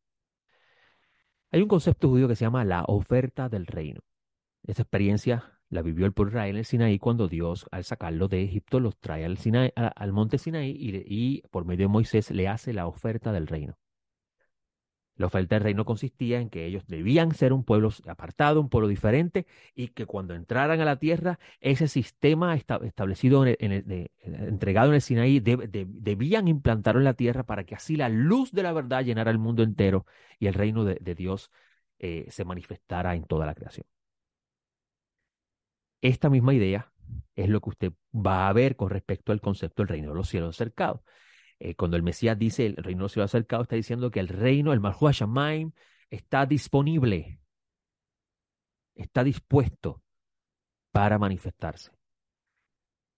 Hay 1.51 1.61
un 1.61 1.69
concepto 1.69 2.09
judío 2.09 2.27
que 2.27 2.35
se 2.35 2.47
llama 2.47 2.65
la 2.65 2.85
oferta 2.85 3.51
del 3.51 3.67
reino. 3.67 4.01
Esta 4.63 4.83
experiencia 4.83 5.61
la 5.69 5.83
vivió 5.83 6.07
el 6.07 6.15
pueblo 6.15 6.31
Israel 6.31 6.57
en 6.57 6.61
el 6.61 6.65
Sinaí 6.65 6.99
cuando 6.99 7.29
Dios, 7.29 7.67
al 7.71 7.85
sacarlo 7.85 8.29
de 8.29 8.43
Egipto, 8.43 8.81
los 8.81 8.97
trae 8.97 9.27
al, 9.27 9.37
al 9.75 10.13
monte 10.15 10.39
Sinaí 10.39 10.75
y 11.07 11.43
por 11.51 11.67
medio 11.67 11.85
de 11.85 11.93
Moisés 11.93 12.31
le 12.31 12.49
hace 12.49 12.73
la 12.73 12.87
oferta 12.87 13.31
del 13.31 13.49
reino. 13.49 13.77
La 15.17 15.27
oferta 15.27 15.55
del 15.55 15.63
reino 15.63 15.85
consistía 15.85 16.41
en 16.41 16.51
que 16.51 16.67
ellos 16.67 16.85
debían 16.89 17.35
ser 17.35 17.53
un 17.53 17.65
pueblo 17.65 17.91
apartado, 18.09 18.61
un 18.61 18.69
pueblo 18.69 18.89
diferente, 18.89 19.47
y 19.75 19.89
que 19.89 20.07
cuando 20.07 20.35
entraran 20.35 20.81
a 20.81 20.85
la 20.85 20.99
tierra, 20.99 21.39
ese 21.61 21.87
sistema 21.87 22.57
establecido, 22.57 23.45
el, 23.45 24.11
entregado 24.25 24.89
en 24.89 24.95
el 24.95 25.03
Sinaí, 25.03 25.41
debían 25.41 26.49
implantarlo 26.49 27.01
en 27.01 27.05
la 27.05 27.15
tierra 27.15 27.45
para 27.45 27.65
que 27.65 27.77
así 27.77 27.97
la 27.97 28.09
luz 28.09 28.51
de 28.53 28.65
la 28.65 28.73
verdad 28.73 29.05
llenara 29.05 29.31
el 29.31 29.39
mundo 29.39 29.63
entero 29.63 30.07
y 30.39 30.49
el 30.49 30.55
reino 30.55 30.85
de, 30.85 31.15
Dios 31.15 31.53
eh, 31.99 32.27
se 32.31 32.45
manifestara 32.45 33.15
en 33.15 33.25
toda 33.25 33.47
la 33.47 33.55
creación. 33.55 33.87
Esta 36.01 36.29
misma 36.29 36.55
idea 36.55 36.93
es 37.35 37.49
lo 37.49 37.61
que 37.61 37.71
usted 37.71 37.93
va 38.15 38.49
a 38.49 38.53
ver 38.53 38.77
con 38.77 38.91
respecto 38.91 39.33
al 39.33 39.41
concepto 39.41 39.83
del 39.83 39.89
reino 39.89 40.11
de 40.11 40.17
los 40.17 40.29
cielos 40.29 40.57
acercados. 40.57 41.01
Eh, 41.65 41.75
cuando 41.77 41.97
el 41.97 42.03
Mesías 42.03 42.39
dice 42.39 42.67
el 42.67 42.77
reino 42.77 42.99
de 42.99 43.03
los 43.05 43.13
cielos 43.13 43.31
acercados, 43.31 43.65
está 43.65 43.77
diciendo 43.77 44.11
que 44.11 44.21
el 44.21 44.29
reino, 44.29 44.75
el 44.75 44.81
Malhua 44.81 45.13
Shamaim, 45.13 45.73
está 46.11 46.45
disponible, 46.45 47.41
está 48.95 49.25
dispuesto 49.25 50.03
para 50.93 51.19
manifestarse. 51.19 51.91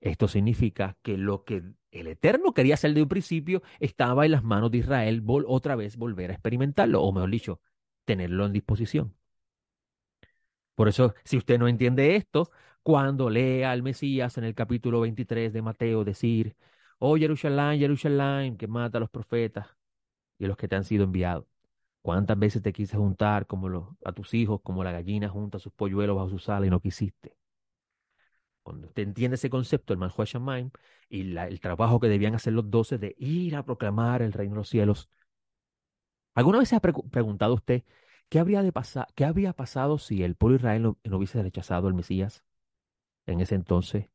Esto 0.01 0.29
significa 0.29 0.97
que 1.03 1.17
lo 1.17 1.43
que 1.43 1.65
el 1.91 2.07
Eterno 2.07 2.55
quería 2.55 2.75
hacer 2.75 2.95
de 2.95 3.03
un 3.03 3.09
principio 3.09 3.63
estaba 3.81 4.25
en 4.25 4.31
las 4.31 4.45
manos 4.45 4.71
de 4.71 4.79
Israel 4.79 5.25
otra 5.27 5.75
vez 5.75 5.97
volver 5.97 6.31
a 6.31 6.35
experimentarlo, 6.35 7.03
o 7.03 7.13
mejor 7.13 7.31
dicho, 7.31 7.61
tenerlo 8.05 8.47
en 8.47 8.53
disposición. 8.53 9.17
Por 10.77 10.89
eso, 10.89 11.15
si 11.25 11.37
usted 11.37 11.59
no 11.59 11.67
entiende 11.67 12.15
esto, 12.15 12.53
cuando 12.85 13.29
lea 13.29 13.73
al 13.73 13.83
Mesías 13.83 14.39
en 14.39 14.45
el 14.45 14.55
capítulo 14.55 15.01
23 15.01 15.53
de 15.53 15.63
Mateo 15.63 16.05
decir, 16.05 16.55
oh 16.99 17.17
Jerusalén, 17.17 17.79
Jerusalén, 17.79 18.57
que 18.57 18.67
mata 18.67 18.99
a 18.99 19.01
los 19.01 19.11
profetas 19.11 19.67
y 20.39 20.45
a 20.45 20.49
los 20.49 20.57
que 20.57 20.69
te 20.69 20.77
han 20.77 20.85
sido 20.85 21.05
enviados. 21.05 21.47
¿Cuántas 22.03 22.39
veces 22.39 22.63
te 22.63 22.73
quise 22.73 22.97
juntar 22.97 23.47
como 23.47 23.97
a 24.05 24.13
tus 24.13 24.35
hijos, 24.35 24.61
como 24.63 24.85
la 24.85 24.93
gallina 24.93 25.29
junta 25.29 25.59
a 25.59 25.61
sus 25.61 25.73
polluelos 25.73 26.17
bajo 26.17 26.31
su 26.31 26.39
sala 26.39 26.67
y 26.67 26.71
no 26.71 26.81
quisiste? 26.81 27.37
Cuando 28.63 28.89
usted 28.89 29.05
entiende 29.05 29.37
ese 29.37 29.51
concepto, 29.51 29.93
el 29.93 29.99
Manhua 29.99 30.25
Shamaim, 30.25 30.71
y 31.09 31.37
el 31.37 31.61
trabajo 31.61 32.01
que 32.01 32.09
debían 32.09 32.35
hacer 32.35 32.53
los 32.53 32.71
doce 32.71 32.99
de 32.99 33.15
ir 33.19 33.57
a 33.57 33.65
proclamar 33.65 34.23
el 34.23 34.33
reino 34.33 34.55
de 34.55 34.59
los 34.59 34.69
cielos, 34.69 35.09
¿alguna 36.35 36.59
vez 36.59 36.69
se 36.69 36.77
ha 36.77 36.81
preguntado 36.81 37.55
usted 37.55 37.83
qué 38.29 38.39
habría, 38.39 38.63
de 38.63 38.73
qué 39.15 39.53
pasado 39.55 39.99
si 39.99 40.23
el 40.23 40.37
pueblo 40.37 40.57
Israel 40.57 40.83
no 40.83 41.17
hubiese 41.17 41.43
rechazado 41.43 41.89
al 41.89 41.95
Mesías 41.95 42.45
en 43.27 43.41
ese 43.41 43.55
entonces? 43.57 44.07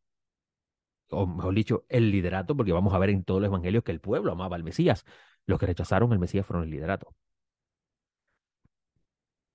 O 1.12 1.28
mejor 1.28 1.54
dicho, 1.56 1.86
el 1.89 2.12
liderato, 2.12 2.56
porque 2.56 2.74
vamos 2.74 2.93
a 2.93 3.00
ver 3.00 3.10
en 3.10 3.24
todos 3.24 3.41
los 3.41 3.50
evangelios 3.50 3.84
que 3.84 3.91
el 3.91 4.00
pueblo 4.02 4.32
amaba 4.32 4.56
al 4.56 4.63
Mesías. 4.63 5.06
Los 5.45 5.60
que 5.60 5.65
rechazaron 5.67 6.12
al 6.13 6.19
Mesías 6.19 6.45
fueron 6.45 6.63
el 6.63 6.71
liderato 6.71 7.15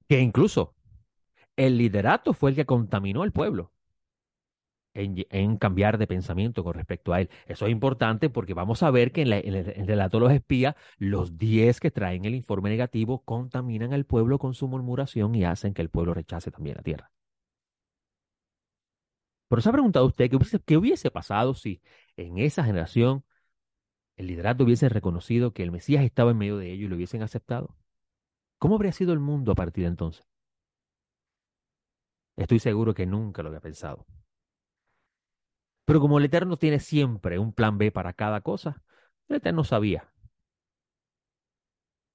que 0.08 0.20
incluso 0.20 0.74
el 1.56 1.78
liderato 1.78 2.34
fue 2.34 2.50
el 2.50 2.56
que 2.56 2.66
contaminó 2.66 3.22
al 3.22 3.32
pueblo 3.32 3.72
en, 4.94 5.58
cambiar 5.58 5.98
de 5.98 6.06
pensamiento 6.06 6.64
con 6.64 6.74
respecto 6.74 7.12
a 7.12 7.20
él. 7.20 7.30
Eso 7.46 7.66
es 7.66 7.72
importante 7.72 8.30
porque 8.30 8.54
vamos 8.54 8.82
a 8.82 8.90
ver 8.90 9.12
que 9.12 9.22
en, 9.22 9.32
el, 9.32 9.86
relato 9.86 10.18
de 10.18 10.24
los 10.24 10.32
espías, 10.32 10.74
los 10.98 11.36
diez 11.38 11.80
que 11.80 11.90
traen 11.90 12.24
el 12.24 12.34
informe 12.34 12.70
negativo 12.70 13.22
contaminan 13.24 13.92
al 13.92 14.06
pueblo 14.06 14.38
con 14.38 14.54
su 14.54 14.68
murmuración 14.68 15.34
y 15.34 15.44
hacen 15.44 15.74
que 15.74 15.82
el 15.82 15.90
pueblo 15.90 16.14
rechace 16.14 16.50
también 16.50 16.76
la 16.76 16.82
tierra. 16.82 17.10
Pero 19.48 19.62
se 19.62 19.68
ha 19.68 19.72
preguntado 19.72 20.06
usted 20.06 20.30
qué 20.64 20.76
hubiese, 20.76 21.10
pasado 21.10 21.54
si 21.54 21.80
en 22.16 22.38
esa 22.38 22.64
generación 22.64 23.24
el 24.16 24.28
liderato 24.28 24.64
hubiese 24.64 24.88
reconocido 24.88 25.52
que 25.52 25.62
el 25.62 25.70
Mesías 25.72 26.04
estaba 26.04 26.30
en 26.32 26.38
medio 26.38 26.58
de 26.58 26.72
ellos 26.72 26.86
y 26.86 26.88
lo 26.88 26.96
hubiesen 26.96 27.22
aceptado. 27.22 27.76
¿Cómo 28.58 28.76
habría 28.76 28.92
sido 28.92 29.12
el 29.12 29.20
mundo 29.20 29.52
a 29.52 29.54
partir 29.54 29.84
de 29.84 29.88
entonces? 29.88 30.26
Estoy 32.36 32.58
seguro 32.58 32.94
que 32.94 33.06
nunca 33.06 33.42
lo 33.42 33.48
había 33.48 33.60
pensado. 33.60 34.06
Pero 35.84 36.00
como 36.00 36.18
el 36.18 36.24
Eterno 36.24 36.56
tiene 36.56 36.80
siempre 36.80 37.38
un 37.38 37.52
plan 37.52 37.78
B 37.78 37.92
para 37.92 38.12
cada 38.12 38.40
cosa, 38.40 38.82
el 39.28 39.36
Eterno 39.36 39.64
sabía 39.64 40.12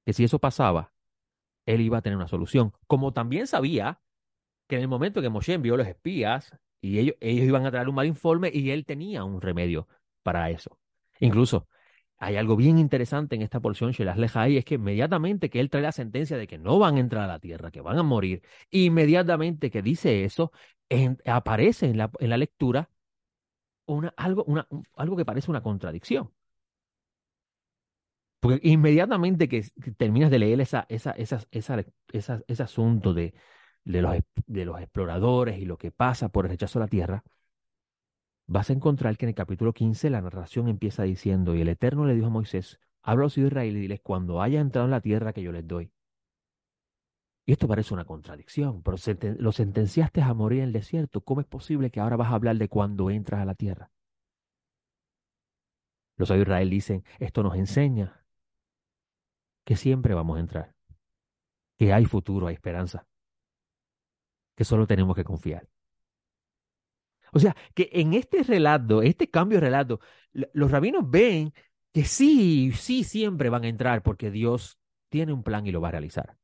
que 0.06 0.14
si 0.14 0.24
eso 0.24 0.40
pasaba, 0.40 0.94
él 1.66 1.82
iba 1.82 2.00
a 2.00 2.02
tener 2.02 2.18
una 2.18 2.28
solución. 2.28 2.74
Como 2.88 3.14
también 3.14 3.48
sabía 3.48 4.02
que 4.68 4.78
en 4.78 4.84
el 4.84 4.88
momento 4.88 5.22
que 5.22 5.30
Moshe 5.30 5.54
envió 5.54 5.78
los 5.78 5.88
espías 5.88 6.58
y 6.82 7.00
ellos, 7.00 7.16
ellos 7.20 7.46
iban 7.46 7.66
a 7.66 7.72
traer 7.72 7.88
un 7.90 7.96
mal 7.96 8.08
informe 8.08 8.52
y 8.54 8.72
él 8.72 8.86
tenía 8.86 9.24
un 9.24 9.40
remedio 9.40 9.88
para 10.24 10.50
eso. 10.50 10.80
Incluso 11.20 11.68
hay 12.18 12.36
algo 12.36 12.56
bien 12.56 12.78
interesante 12.78 13.36
en 13.36 13.42
esta 13.42 13.60
porción, 13.60 13.92
Shelas 13.92 14.18
Lejai, 14.18 14.58
es 14.58 14.66
que 14.66 14.76
inmediatamente 14.76 15.50
que 15.50 15.60
él 15.60 15.70
trae 15.70 15.82
la 15.84 15.92
sentencia 15.92 16.38
de 16.38 16.48
que 16.48 16.58
no 16.58 16.80
van 16.80 16.98
a 16.98 17.00
entrar 17.00 17.24
a 17.24 17.28
la 17.28 17.40
tierra, 17.40 17.72
que 17.72 17.82
van 17.82 17.98
a 17.98 18.04
morir, 18.04 18.44
inmediatamente 18.70 19.72
que 19.72 19.82
dice 19.82 20.24
eso, 20.24 20.52
aparece 21.26 21.88
en 21.88 21.98
la, 21.98 22.12
en 22.20 22.30
la 22.30 22.38
lectura 22.38 22.90
algo, 24.18 24.46
algo 24.96 25.18
que 25.18 25.26
parece 25.26 25.52
una 25.52 25.64
contradicción. 25.64 26.32
Porque 28.40 28.60
inmediatamente 28.68 29.48
que, 29.48 29.64
terminas 29.98 30.32
de 30.32 30.40
leer 30.40 30.62
esa, 30.62 30.86
esa, 30.90 31.12
esa, 31.12 31.46
ese 32.48 32.64
asunto 32.64 33.14
de, 33.14 33.34
de, 33.84 34.02
los, 34.02 34.16
de 34.48 34.66
los 34.66 34.80
exploradores 34.80 35.60
y 35.60 35.66
lo 35.66 35.78
que 35.78 35.92
pasa 35.92 36.30
por 36.30 36.46
el 36.46 36.52
rechazo 36.52 36.80
a 36.80 36.82
la 36.82 36.88
tierra, 36.88 37.24
vas 38.48 38.70
a 38.70 38.74
encontrar 38.74 39.18
que 39.18 39.26
en 39.26 39.30
el 39.30 39.36
capítulo 39.36 39.74
15 39.74 40.10
la 40.10 40.22
narración 40.22 40.68
empieza 40.68 41.04
diciendo, 41.04 41.56
y 41.56 41.62
el 41.62 41.70
Eterno 41.70 42.06
le 42.06 42.14
dijo 42.14 42.28
a 42.28 42.32
Moisés, 42.32 42.80
habla 43.02 43.24
a 43.24 43.26
los 43.26 43.38
Israel 43.38 43.78
y 43.78 43.80
diles, 43.80 44.02
cuando 44.02 44.42
haya 44.42 44.60
entrado 44.60 44.86
en 44.86 44.92
la 44.92 45.02
tierra 45.02 45.34
que 45.34 45.42
yo 45.42 45.52
les 45.52 45.68
doy. 45.68 45.92
Y 47.46 47.54
esto 47.54 47.68
parece 47.68 47.94
una 47.94 48.06
contradicción, 48.06 48.84
pero 48.84 48.98
lo 49.40 49.52
sentenciaste 49.52 50.22
a 50.22 50.34
morir 50.34 50.60
en 50.60 50.66
el 50.66 50.74
desierto. 50.74 51.22
¿Cómo 51.22 51.42
es 51.42 51.48
posible 51.48 51.90
que 51.90 52.00
ahora 52.00 52.16
vas 52.16 52.32
a 52.32 52.36
hablar 52.36 52.58
de 52.58 52.70
cuando 52.70 53.10
entras 53.10 53.42
a 53.42 53.46
la 53.46 53.56
tierra? 53.56 53.92
Los 56.18 56.30
de 56.30 56.40
Israel 56.40 56.70
dicen, 56.70 57.04
esto 57.20 57.42
nos 57.42 57.56
enseña 57.56 58.24
que 59.64 59.76
siempre 59.76 60.14
vamos 60.14 60.38
a 60.38 60.40
entrar, 60.40 60.76
que 61.78 61.94
hay 61.94 62.06
futuro, 62.06 62.48
hay 62.48 62.54
esperanza, 62.54 63.08
que 64.62 64.66
solo 64.66 64.86
tenemos 64.86 65.16
que 65.16 65.24
confiar. 65.24 65.68
O 67.34 67.40
sea, 67.40 67.56
que 67.74 67.90
en 67.94 68.14
este 68.14 68.44
relato, 68.44 69.02
este 69.02 69.28
cambio 69.28 69.58
de 69.58 69.66
relato, 69.66 70.00
los 70.54 70.70
rabinos 70.70 71.10
ven 71.10 71.52
que 71.92 72.06
sí, 72.06 72.72
sí, 72.74 73.04
siempre 73.04 73.50
van 73.50 73.64
a 73.64 73.70
entrar 73.70 74.04
porque 74.04 74.30
Dios 74.30 74.78
tiene 75.10 75.34
un 75.34 75.42
plan 75.42 75.66
y 75.66 75.72
lo 75.72 75.82
va 75.82 75.88
a 75.88 75.92
realizar. 75.94 76.38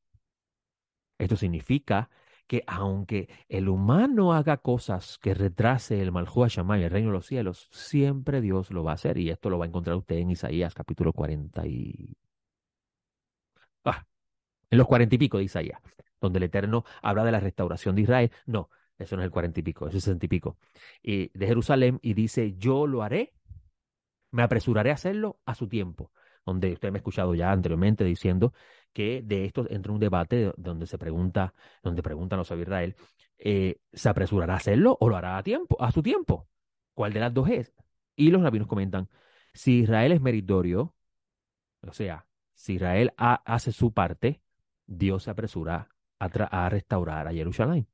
Esto 1.19 1.35
significa 1.35 2.09
que 2.47 2.63
aunque 2.65 3.29
el 3.49 3.69
humano 3.69 4.33
haga 4.33 4.57
cosas 4.57 5.19
que 5.19 5.35
retrase 5.35 6.01
el 6.01 6.11
Malhua 6.11 6.47
Shammai, 6.47 6.83
el 6.83 6.89
reino 6.89 7.09
de 7.09 7.17
los 7.17 7.27
cielos, 7.27 7.67
siempre 7.71 8.41
Dios 8.41 8.71
lo 8.71 8.83
va 8.83 8.93
a 8.93 8.95
hacer. 8.95 9.19
Y 9.19 9.29
esto 9.29 9.51
lo 9.51 9.59
va 9.59 9.65
a 9.65 9.67
encontrar 9.67 9.95
usted 9.95 10.15
en 10.15 10.31
Isaías 10.31 10.73
capítulo 10.73 11.13
40 11.13 11.67
y... 11.67 12.17
Ah, 13.85 14.03
en 14.71 14.77
los 14.79 14.87
cuarenta 14.87 15.13
y 15.13 15.17
pico 15.19 15.37
de 15.37 15.43
Isaías, 15.43 15.79
donde 16.21 16.37
el 16.37 16.43
Eterno 16.43 16.83
habla 17.01 17.23
de 17.23 17.31
la 17.31 17.39
restauración 17.39 17.95
de 17.95 18.01
Israel. 18.03 18.31
No, 18.45 18.69
eso 18.97 19.15
no 19.15 19.21
es 19.21 19.25
el 19.25 19.31
cuarenta 19.31 19.59
y 19.59 19.63
pico, 19.63 19.87
eso 19.87 19.97
es 19.97 20.03
sesenta 20.03 20.25
y 20.25 20.29
pico. 20.29 20.57
De 21.03 21.29
Jerusalén 21.35 21.99
y 22.01 22.13
dice, 22.13 22.55
yo 22.57 22.87
lo 22.87 23.03
haré, 23.03 23.33
me 24.31 24.43
apresuraré 24.43 24.91
a 24.91 24.95
hacerlo 24.95 25.39
a 25.45 25.55
su 25.55 25.67
tiempo. 25.67 26.11
Donde 26.45 26.71
usted 26.71 26.91
me 26.91 26.97
ha 26.97 27.01
escuchado 27.01 27.35
ya 27.35 27.51
anteriormente 27.51 28.05
diciendo 28.05 28.53
que 28.93 29.21
de 29.21 29.45
esto 29.45 29.67
entra 29.69 29.91
un 29.91 29.99
debate 29.99 30.53
donde 30.55 30.87
se 30.87 30.97
pregunta, 30.97 31.53
donde 31.83 32.01
preguntan 32.01 32.39
los 32.39 32.49
Israel, 32.49 32.95
eh, 33.37 33.81
¿se 33.91 34.09
apresurará 34.09 34.53
a 34.53 34.57
hacerlo 34.57 34.97
o 34.99 35.09
lo 35.09 35.17
hará 35.17 35.37
a 35.37 35.43
tiempo, 35.43 35.75
a 35.81 35.91
su 35.91 36.01
tiempo? 36.01 36.47
¿Cuál 36.93 37.13
de 37.13 37.19
las 37.19 37.33
dos 37.33 37.49
es? 37.49 37.73
Y 38.15 38.31
los 38.31 38.41
rabinos 38.41 38.67
comentan, 38.67 39.09
si 39.53 39.79
Israel 39.79 40.13
es 40.13 40.21
meritorio, 40.21 40.95
o 41.81 41.93
sea, 41.93 42.25
si 42.53 42.75
Israel 42.75 43.13
hace 43.17 43.71
su 43.71 43.93
parte, 43.93 44.41
Dios 44.85 45.23
se 45.23 45.31
apresura 45.31 45.89
a, 46.19 46.69
restaurar 46.69 47.27
a 47.27 47.33
Jerusalén. 47.33 47.87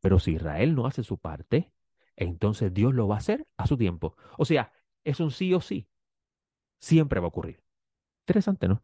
Pero 0.00 0.18
si 0.18 0.32
Israel 0.32 0.74
no 0.74 0.86
hace 0.86 1.02
su 1.02 1.18
parte, 1.18 1.72
entonces 2.16 2.72
Dios 2.72 2.94
lo 2.94 3.08
va 3.08 3.16
a 3.16 3.18
hacer 3.18 3.46
a 3.56 3.66
su 3.66 3.76
tiempo. 3.76 4.16
O 4.38 4.44
sea, 4.44 4.72
es 5.04 5.20
un 5.20 5.30
sí 5.30 5.54
o 5.54 5.60
sí. 5.60 5.88
Siempre 6.78 7.20
va 7.20 7.26
a 7.26 7.28
ocurrir. 7.28 7.62
Interesante, 8.22 8.68
¿no? 8.68 8.82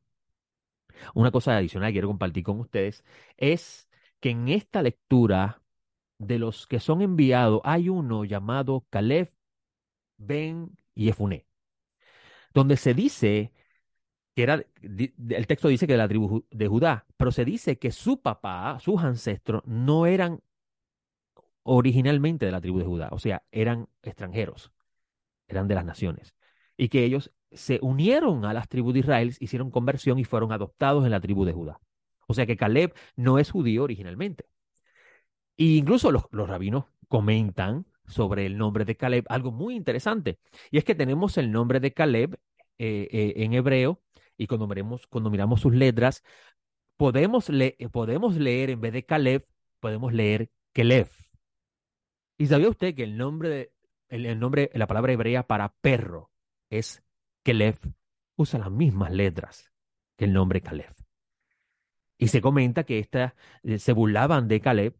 Una 1.14 1.30
cosa 1.30 1.56
adicional 1.56 1.88
que 1.88 1.94
quiero 1.94 2.08
compartir 2.08 2.44
con 2.44 2.60
ustedes 2.60 3.04
es 3.36 3.88
que 4.20 4.30
en 4.30 4.48
esta 4.48 4.82
lectura 4.82 5.62
de 6.18 6.38
los 6.38 6.66
que 6.66 6.80
son 6.80 7.02
enviados 7.02 7.60
hay 7.64 7.88
uno 7.88 8.24
llamado 8.24 8.86
Caleb 8.90 9.32
Ben 10.16 10.76
Yefuné, 10.94 11.46
donde 12.54 12.76
se 12.76 12.94
dice 12.94 13.52
que 14.34 14.42
era, 14.42 14.64
el 14.82 15.46
texto 15.46 15.68
dice 15.68 15.86
que 15.86 15.92
de 15.92 15.98
la 15.98 16.08
tribu 16.08 16.44
de 16.50 16.68
Judá, 16.68 17.06
pero 17.16 17.30
se 17.30 17.44
dice 17.44 17.78
que 17.78 17.90
su 17.90 18.20
papá, 18.20 18.78
sus 18.80 19.02
ancestros, 19.02 19.62
no 19.66 20.06
eran 20.06 20.40
originalmente 21.62 22.46
de 22.46 22.52
la 22.52 22.60
tribu 22.60 22.78
de 22.78 22.86
Judá, 22.86 23.08
o 23.12 23.18
sea, 23.18 23.42
eran 23.52 23.88
extranjeros, 24.02 24.72
eran 25.48 25.68
de 25.68 25.74
las 25.74 25.84
naciones, 25.84 26.34
y 26.76 26.88
que 26.88 27.04
ellos 27.04 27.32
se 27.52 27.78
unieron 27.82 28.44
a 28.44 28.54
las 28.54 28.68
tribus 28.68 28.94
de 28.94 29.00
Israel, 29.00 29.36
hicieron 29.38 29.70
conversión 29.70 30.18
y 30.18 30.24
fueron 30.24 30.52
adoptados 30.52 31.04
en 31.04 31.10
la 31.10 31.20
tribu 31.20 31.44
de 31.44 31.52
Judá. 31.52 31.78
O 32.26 32.34
sea 32.34 32.46
que 32.46 32.56
Caleb 32.56 32.94
no 33.16 33.38
es 33.38 33.50
judío 33.50 33.82
originalmente. 33.82 34.46
E 35.58 35.64
incluso 35.64 36.10
los, 36.10 36.24
los 36.30 36.48
rabinos 36.48 36.86
comentan 37.08 37.84
sobre 38.06 38.46
el 38.46 38.56
nombre 38.56 38.84
de 38.86 38.96
Caleb 38.96 39.26
algo 39.28 39.52
muy 39.52 39.74
interesante, 39.76 40.38
y 40.70 40.78
es 40.78 40.84
que 40.84 40.94
tenemos 40.94 41.36
el 41.36 41.52
nombre 41.52 41.78
de 41.78 41.92
Caleb 41.92 42.38
eh, 42.78 43.08
eh, 43.12 43.34
en 43.36 43.52
hebreo, 43.52 44.00
y 44.36 44.46
cuando 44.46 44.68
cuando 45.08 45.30
miramos 45.30 45.60
sus 45.60 45.74
letras, 45.74 46.22
podemos, 46.96 47.48
le 47.48 47.76
podemos 47.90 48.36
leer 48.36 48.70
en 48.70 48.80
vez 48.80 48.92
de 48.92 49.04
Caleb, 49.04 49.46
podemos 49.80 50.12
leer 50.12 50.50
Kelev. 50.72 51.08
¿Y 52.38 52.46
sabía 52.46 52.68
usted 52.68 52.94
que 52.94 53.04
el 53.04 53.16
nombre 53.16 53.48
de, 53.48 53.72
el, 54.08 54.38
nombre, 54.38 54.70
la 54.74 54.86
palabra 54.86 55.12
hebrea 55.12 55.46
para 55.46 55.74
perro 55.80 56.30
es 56.70 57.02
Kelef? 57.42 57.78
Usa 58.36 58.58
las 58.58 58.70
mismas 58.70 59.12
letras 59.12 59.70
que 60.16 60.24
el 60.24 60.32
nombre 60.32 60.60
Caleb. 60.60 60.92
Y 62.18 62.28
se 62.28 62.40
comenta 62.40 62.84
que 62.84 62.98
esta, 62.98 63.34
eh, 63.62 63.78
se 63.78 63.92
burlaban 63.92 64.48
de 64.48 64.60
Caleb 64.60 64.96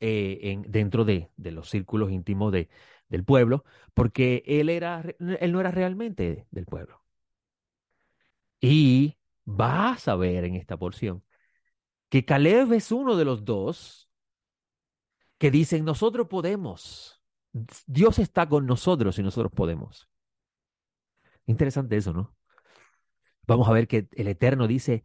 eh, 0.00 0.38
en, 0.42 0.62
dentro 0.62 1.04
de, 1.04 1.30
los 1.36 1.68
círculos 1.68 2.10
íntimos 2.10 2.52
de, 2.52 2.68
del 3.08 3.24
pueblo, 3.24 3.64
porque 3.94 4.42
él, 4.46 4.70
era, 4.70 5.02
él 5.18 5.52
no 5.52 5.60
era 5.60 5.70
realmente 5.70 6.46
del 6.50 6.66
pueblo. 6.66 6.97
Y 8.60 9.16
vas 9.44 10.08
a 10.08 10.16
ver 10.16 10.44
en 10.44 10.54
esta 10.56 10.76
porción 10.76 11.24
que 12.08 12.24
Caleb 12.24 12.72
es 12.72 12.92
uno 12.92 13.16
de 13.16 13.24
los 13.24 13.44
dos 13.44 14.10
que 15.38 15.50
dicen, 15.50 15.84
nosotros 15.84 16.26
podemos, 16.28 17.22
Dios 17.86 18.18
está 18.18 18.48
con 18.48 18.66
nosotros 18.66 19.18
y 19.18 19.22
nosotros 19.22 19.52
podemos. 19.52 20.08
Interesante 21.46 21.96
eso, 21.96 22.12
¿no? 22.12 22.36
Vamos 23.46 23.68
a 23.68 23.72
ver 23.72 23.88
que 23.88 24.08
el 24.12 24.28
Eterno 24.28 24.66
dice, 24.66 25.04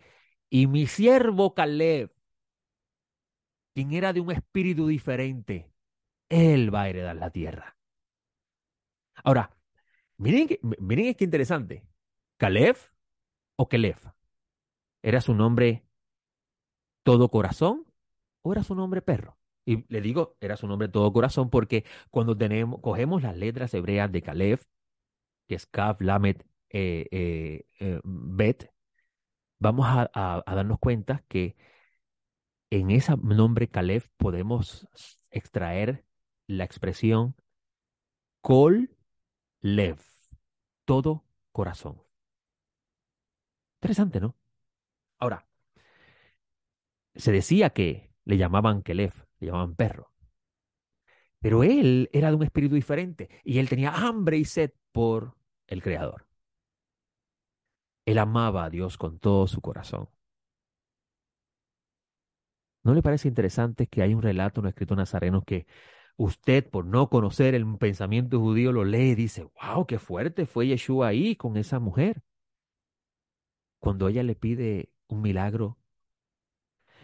y 0.49 0.67
mi 0.67 0.87
siervo 0.87 1.53
Caleb, 1.53 2.11
quien 3.73 3.93
era 3.93 4.13
de 4.13 4.19
un 4.19 4.31
espíritu 4.31 4.87
diferente, 4.87 5.71
él 6.29 6.73
va 6.73 6.83
a 6.83 6.89
heredar 6.89 7.15
la 7.15 7.29
tierra. 7.29 7.77
Ahora, 9.23 9.55
miren, 10.17 10.47
que, 10.47 10.59
miren 10.79 11.13
qué 11.15 11.23
interesante. 11.23 11.85
Caleb 12.37 12.77
o 13.55 13.69
Kelef, 13.69 14.05
¿era 15.01 15.21
su 15.21 15.33
nombre 15.35 15.85
todo 17.03 17.29
corazón 17.29 17.85
o 18.41 18.53
era 18.53 18.63
su 18.63 18.75
nombre 18.75 19.01
perro? 19.01 19.37
Y 19.65 19.85
le 19.91 20.01
digo, 20.01 20.35
era 20.41 20.57
su 20.57 20.67
nombre 20.67 20.89
todo 20.89 21.11
corazón 21.13 21.49
porque 21.49 21.85
cuando 22.11 22.37
tenemos, 22.37 22.81
cogemos 22.81 23.23
las 23.23 23.37
letras 23.37 23.73
hebreas 23.73 24.11
de 24.11 24.21
Caleb, 24.21 24.59
que 25.47 25.55
es 25.55 25.65
Kaf, 25.67 26.01
Lamet, 26.01 26.45
eh, 26.69 27.07
eh, 27.11 27.65
eh, 27.79 28.01
Bet, 28.03 28.71
vamos 29.59 29.85
a, 29.87 30.43
darnos 30.45 30.79
cuenta 30.79 31.23
que 31.27 31.55
en 32.69 32.91
ese 32.91 33.15
nombre 33.17 33.69
Caleb 33.69 34.03
podemos 34.17 34.87
extraer 35.31 36.05
la 36.47 36.63
expresión 36.65 37.35
Kol 38.41 38.89
Lev, 39.61 39.99
todo 40.85 41.23
corazón. 41.51 42.02
Interesante, 43.83 44.21
¿no? 44.21 44.37
Ahora, 45.19 45.45
se 47.15 47.33
decía 47.33 47.71
que 47.71 48.13
le 48.23 48.37
llamaban 48.37 48.81
Kelef, 48.81 49.25
le 49.41 49.47
llamaban 49.47 49.75
perro. 49.75 50.13
Pero 51.41 51.63
él 51.63 52.09
era 52.13 52.29
de 52.29 52.35
un 52.37 52.43
espíritu 52.43 52.75
diferente 52.75 53.29
y 53.43 53.59
él 53.59 53.67
tenía 53.67 53.91
hambre 53.91 54.37
y 54.37 54.45
sed 54.45 54.71
por 54.93 55.35
el 55.67 55.83
Creador. 55.83 56.25
Él 58.05 58.19
amaba 58.19 58.63
a 58.63 58.69
Dios 58.69 58.97
con 58.97 59.19
todo 59.19 59.47
su 59.47 59.59
corazón. 59.59 60.07
¿No 62.83 62.93
le 62.93 63.01
parece 63.01 63.27
interesante 63.27 63.87
que 63.87 64.01
hay 64.01 64.13
un 64.13 64.21
relato 64.21 64.61
en 64.61 64.67
escrito 64.67 64.95
nazareno 64.95 65.43
que 65.43 65.65
usted, 66.15 66.69
por 66.69 66.85
no 66.85 67.09
conocer 67.09 67.53
el 67.53 67.65
pensamiento 67.77 68.39
judío, 68.39 68.71
lo 68.71 68.85
lee 68.85 69.11
y 69.11 69.15
dice, 69.15 69.43
wow, 69.61 69.85
qué 69.85 69.99
fuerte 69.99 70.45
fue 70.45 70.67
Yeshua 70.67 71.07
ahí 71.09 71.35
con 71.35 71.57
esa 71.57 71.79
mujer? 71.79 72.23
Cuando 73.83 74.07
ella 74.07 74.23
le 74.23 74.33
pide 74.35 74.93
un 75.07 75.21
milagro 75.21 75.77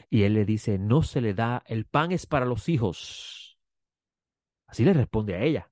y 0.10 0.24
él 0.24 0.34
le 0.34 0.46
dice, 0.46 0.80
no 0.80 1.04
se 1.04 1.20
le 1.20 1.34
da, 1.34 1.62
el 1.66 1.86
pan 1.86 2.14
es 2.14 2.26
para 2.26 2.46
los 2.46 2.70
hijos. 2.70 3.60
Así 4.66 4.86
le 4.86 4.94
responde 4.94 5.36
a 5.36 5.42
ella. 5.42 5.70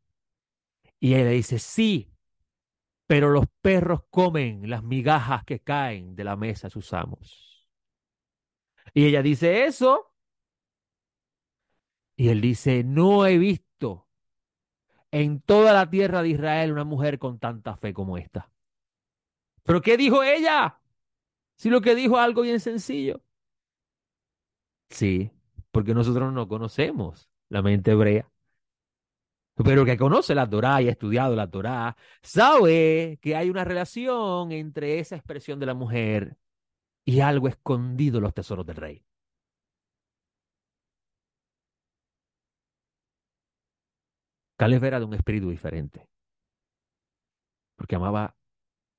Y 0.99 1.13
ella 1.13 1.23
le 1.23 1.31
dice, 1.31 1.59
sí, 1.59 2.11
pero 3.05 3.29
los 3.29 3.45
perros 3.61 4.01
comen 4.09 4.69
las 4.69 4.83
migajas 4.83 5.45
que 5.45 5.61
caen 5.61 6.13
de 6.17 6.25
la 6.25 6.35
mesa 6.35 6.67
de 6.67 6.71
sus 6.71 6.91
amos. 6.91 7.71
Y 8.93 9.05
ella 9.05 9.21
dice 9.21 9.63
eso. 9.63 10.13
Y 12.17 12.27
él 12.27 12.41
dice, 12.41 12.83
no 12.83 13.25
he 13.25 13.37
visto 13.37 14.09
en 15.11 15.39
toda 15.39 15.71
la 15.71 15.89
tierra 15.89 16.21
de 16.21 16.31
Israel 16.31 16.73
una 16.73 16.83
mujer 16.83 17.17
con 17.17 17.39
tanta 17.39 17.77
fe 17.77 17.93
como 17.93 18.17
esta. 18.17 18.51
¿Pero 19.63 19.81
qué 19.81 19.95
dijo 19.95 20.21
ella? 20.21 20.81
Si 21.57 21.69
lo 21.69 21.81
que 21.81 21.95
dijo 21.95 22.17
algo 22.17 22.41
bien 22.43 22.59
sencillo. 22.59 23.21
Sí, 24.89 25.31
porque 25.71 25.93
nosotros 25.93 26.31
no 26.33 26.47
conocemos 26.47 27.29
la 27.49 27.61
mente 27.61 27.91
hebrea. 27.91 28.29
Pero 29.55 29.85
que 29.85 29.97
conoce 29.97 30.35
la 30.35 30.47
Torá 30.47 30.81
y 30.81 30.87
ha 30.87 30.91
estudiado 30.91 31.35
la 31.35 31.49
Torá, 31.49 31.97
sabe 32.21 33.17
que 33.21 33.35
hay 33.35 33.49
una 33.49 33.63
relación 33.63 34.51
entre 34.51 34.99
esa 34.99 35.15
expresión 35.15 35.59
de 35.59 35.65
la 35.65 35.73
mujer 35.73 36.37
y 37.05 37.21
algo 37.21 37.47
escondido 37.47 38.17
en 38.17 38.23
los 38.25 38.33
tesoros 38.35 38.65
del 38.65 38.75
rey. 38.75 39.03
Caleb 44.57 44.83
era 44.83 44.99
de 44.99 45.05
un 45.05 45.13
espíritu 45.13 45.49
diferente, 45.49 46.07
porque 47.75 47.95
amaba 47.95 48.35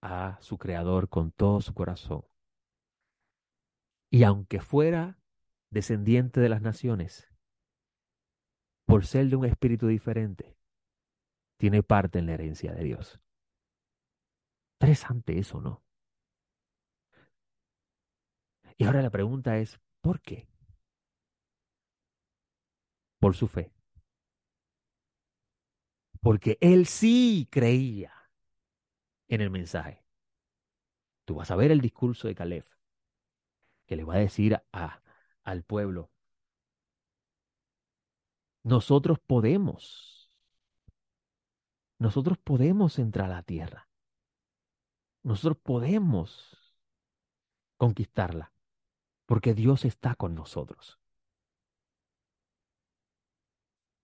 a 0.03 0.38
su 0.40 0.59
creador 0.59 1.09
con 1.09 1.33
todo 1.33 1.61
su 1.61 1.75
corazón. 1.75 2.25
Y 4.11 4.23
aunque 4.25 4.61
fuera 4.61 5.18
descendiente 5.71 6.40
de 6.40 6.49
las 6.49 6.62
naciones, 6.62 7.29
por 8.87 9.05
ser 9.05 9.29
de 9.29 9.37
un 9.37 9.44
espíritu 9.44 9.87
diferente, 9.87 10.57
tiene 11.59 11.83
parte 11.83 12.18
en 12.18 12.27
la 12.27 12.35
herencia 12.35 12.73
de 12.73 12.85
Dios. 12.85 13.21
Interesante 14.81 15.38
eso, 15.38 15.61
¿no? 15.61 15.83
Y 18.79 18.85
ahora 18.85 19.03
la 19.03 19.11
pregunta 19.11 19.59
es, 19.59 19.79
¿por 20.01 20.21
qué? 20.21 20.49
Por 23.18 23.35
su 23.35 23.49
fe. 23.49 23.73
Porque 26.21 26.57
él 26.61 26.87
sí 26.87 27.49
creía 27.51 28.12
en 29.29 29.40
el 29.40 29.51
mensaje. 29.51 30.05
Tú 31.25 31.35
vas 31.35 31.51
a 31.51 31.57
ver 31.57 31.73
el 31.73 31.81
discurso 31.81 32.29
de 32.29 32.35
Caleb, 32.35 32.64
que 33.88 33.96
le 33.96 34.05
va 34.05 34.14
a 34.14 34.18
decir 34.18 34.62
a, 34.72 35.03
al 35.42 35.64
pueblo, 35.64 36.11
nosotros 38.62 39.18
podemos, 39.18 40.31
nosotros 41.98 42.37
podemos 42.38 42.98
entrar 42.98 43.31
a 43.31 43.37
la 43.37 43.42
tierra, 43.42 43.88
nosotros 45.22 45.57
podemos 45.62 46.77
conquistarla, 47.79 48.53
porque 49.24 49.55
Dios 49.55 49.87
está 49.87 50.14
con 50.14 50.35
nosotros. 50.35 50.98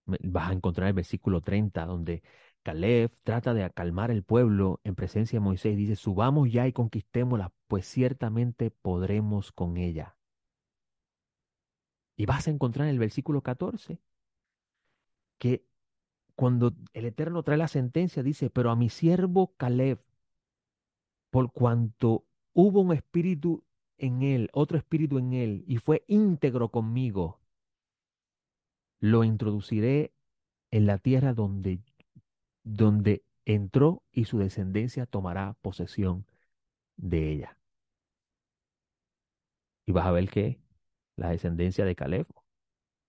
Vas 0.06 0.50
a 0.50 0.52
encontrar 0.52 0.88
el 0.88 0.94
versículo 0.94 1.42
30, 1.42 1.84
donde 1.84 2.22
Caleb 2.64 3.12
trata 3.22 3.54
de 3.54 3.62
acalmar 3.62 4.10
el 4.10 4.24
pueblo 4.24 4.80
en 4.82 4.96
presencia 4.96 5.38
de 5.38 5.44
Moisés. 5.44 5.76
Dice, 5.76 5.94
subamos 5.94 6.50
ya 6.50 6.66
y 6.66 6.72
conquistémosla, 6.72 7.52
pues 7.68 7.86
ciertamente 7.86 8.70
podremos 8.70 9.52
con 9.52 9.76
ella. 9.76 10.16
Y 12.16 12.26
vas 12.26 12.48
a 12.48 12.50
encontrar 12.50 12.88
en 12.88 12.94
el 12.94 12.98
versículo 12.98 13.42
14 13.42 14.00
que 15.38 15.64
cuando 16.36 16.72
el 16.94 17.04
Eterno 17.04 17.42
trae 17.42 17.58
la 17.58 17.68
sentencia, 17.68 18.22
dice, 18.22 18.50
pero 18.50 18.70
a 18.70 18.76
mi 18.76 18.88
siervo 18.88 19.54
Caleb, 19.56 20.00
por 21.30 21.52
cuanto 21.52 22.24
hubo 22.54 22.80
un 22.80 22.92
espíritu 22.92 23.62
en 23.98 24.22
él, 24.22 24.48
otro 24.52 24.78
espíritu 24.78 25.18
en 25.18 25.32
él, 25.32 25.64
y 25.66 25.76
fue 25.76 26.04
íntegro 26.08 26.70
conmigo, 26.70 27.40
lo 29.00 29.22
introduciré 29.22 30.14
en 30.70 30.86
la 30.86 30.98
tierra 30.98 31.34
donde, 31.34 31.80
donde 32.64 33.22
entró 33.44 34.02
y 34.12 34.24
su 34.24 34.38
descendencia 34.38 35.06
tomará 35.06 35.56
posesión 35.62 36.26
de 36.96 37.30
ella. 37.32 37.58
Y 39.86 39.92
vas 39.92 40.06
a 40.06 40.12
ver 40.12 40.28
que 40.30 40.58
la 41.16 41.30
descendencia 41.30 41.84
de 41.84 41.94
Caleb, 41.94 42.26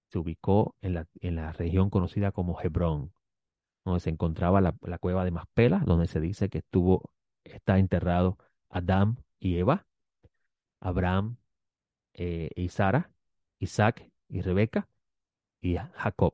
se 0.08 0.20
ubicó 0.20 0.76
en 0.82 0.94
la, 0.94 1.08
en 1.22 1.36
la 1.36 1.52
región 1.52 1.90
conocida 1.90 2.32
como 2.32 2.60
Hebrón, 2.62 3.14
donde 3.84 4.00
se 4.00 4.10
encontraba 4.10 4.62
la, 4.62 4.76
la 4.82 4.98
cueva 5.00 5.26
de 5.26 5.32
Maspela, 5.32 5.80
donde 5.86 6.08
se 6.08 6.20
dice 6.20 6.50
que 6.50 6.60
estuvo, 6.60 7.12
está 7.44 7.80
enterrado 7.80 8.38
Adán 8.70 9.24
y 9.40 9.58
Eva, 9.58 9.88
Abraham 10.80 11.38
eh, 12.14 12.50
y 12.56 12.70
Sara, 12.70 13.12
Isaac 13.60 14.10
y 14.30 14.42
Rebeca, 14.42 14.88
y 15.62 15.78
Jacob 15.78 16.34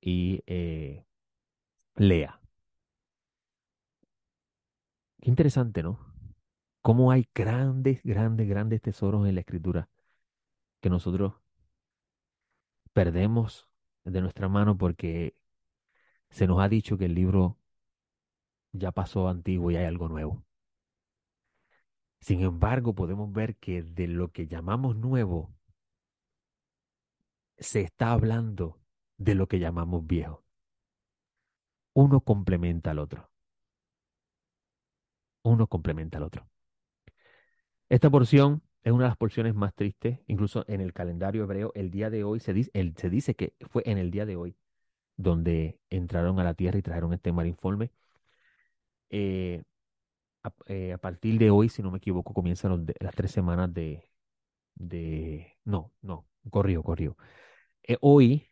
y 0.00 0.42
eh, 0.46 1.04
Lea. 1.96 2.40
Interesante, 5.26 5.82
¿no? 5.82 5.98
Cómo 6.82 7.10
hay 7.10 7.28
grandes, 7.34 8.00
grandes, 8.04 8.48
grandes 8.48 8.80
tesoros 8.80 9.26
en 9.26 9.34
la 9.34 9.40
escritura 9.40 9.88
que 10.80 10.88
nosotros 10.88 11.34
perdemos 12.92 13.68
de 14.04 14.20
nuestra 14.20 14.48
mano 14.48 14.78
porque 14.78 15.34
se 16.30 16.46
nos 16.46 16.60
ha 16.60 16.68
dicho 16.68 16.96
que 16.96 17.06
el 17.06 17.14
libro 17.14 17.58
ya 18.70 18.92
pasó 18.92 19.28
antiguo 19.28 19.72
y 19.72 19.76
hay 19.76 19.86
algo 19.86 20.08
nuevo. 20.08 20.44
Sin 22.20 22.42
embargo, 22.42 22.94
podemos 22.94 23.32
ver 23.32 23.56
que 23.56 23.82
de 23.82 24.06
lo 24.06 24.30
que 24.30 24.46
llamamos 24.46 24.94
nuevo 24.94 25.52
se 27.58 27.80
está 27.80 28.12
hablando 28.12 28.78
de 29.16 29.34
lo 29.34 29.48
que 29.48 29.58
llamamos 29.58 30.06
viejo. 30.06 30.44
Uno 31.94 32.20
complementa 32.20 32.92
al 32.92 33.00
otro. 33.00 33.28
Uno 35.46 35.68
complementa 35.68 36.18
al 36.18 36.24
otro. 36.24 36.48
Esta 37.88 38.10
porción 38.10 38.62
es 38.82 38.92
una 38.92 39.04
de 39.04 39.10
las 39.10 39.16
porciones 39.16 39.54
más 39.54 39.74
tristes, 39.74 40.18
incluso 40.26 40.64
en 40.66 40.80
el 40.80 40.92
calendario 40.92 41.44
hebreo, 41.44 41.70
el 41.76 41.90
día 41.90 42.10
de 42.10 42.24
hoy 42.24 42.40
se 42.40 42.52
dice, 42.52 43.34
que 43.36 43.54
fue 43.70 43.84
en 43.86 43.98
el 43.98 44.10
día 44.10 44.26
de 44.26 44.34
hoy 44.34 44.56
donde 45.16 45.78
entraron 45.88 46.40
a 46.40 46.44
la 46.44 46.54
tierra 46.54 46.78
y 46.78 46.82
trajeron 46.82 47.12
este 47.12 47.32
marinforme. 47.32 47.92
Eh, 49.10 49.62
eh, 50.66 50.92
a, 50.92 50.98
partir 50.98 51.38
de 51.38 51.50
hoy, 51.50 51.68
si 51.68 51.80
no 51.80 51.92
me 51.92 51.98
equivoco, 51.98 52.34
comienzan 52.34 52.84
las 52.98 53.14
tres 53.14 53.30
semanas 53.30 53.72
de, 53.72 54.10
de... 54.74 55.56
No, 55.64 55.92
no, 56.02 56.26
corrió, 56.50 56.82
corrió. 56.82 57.16
Eh, 57.84 57.98
hoy 58.00 58.48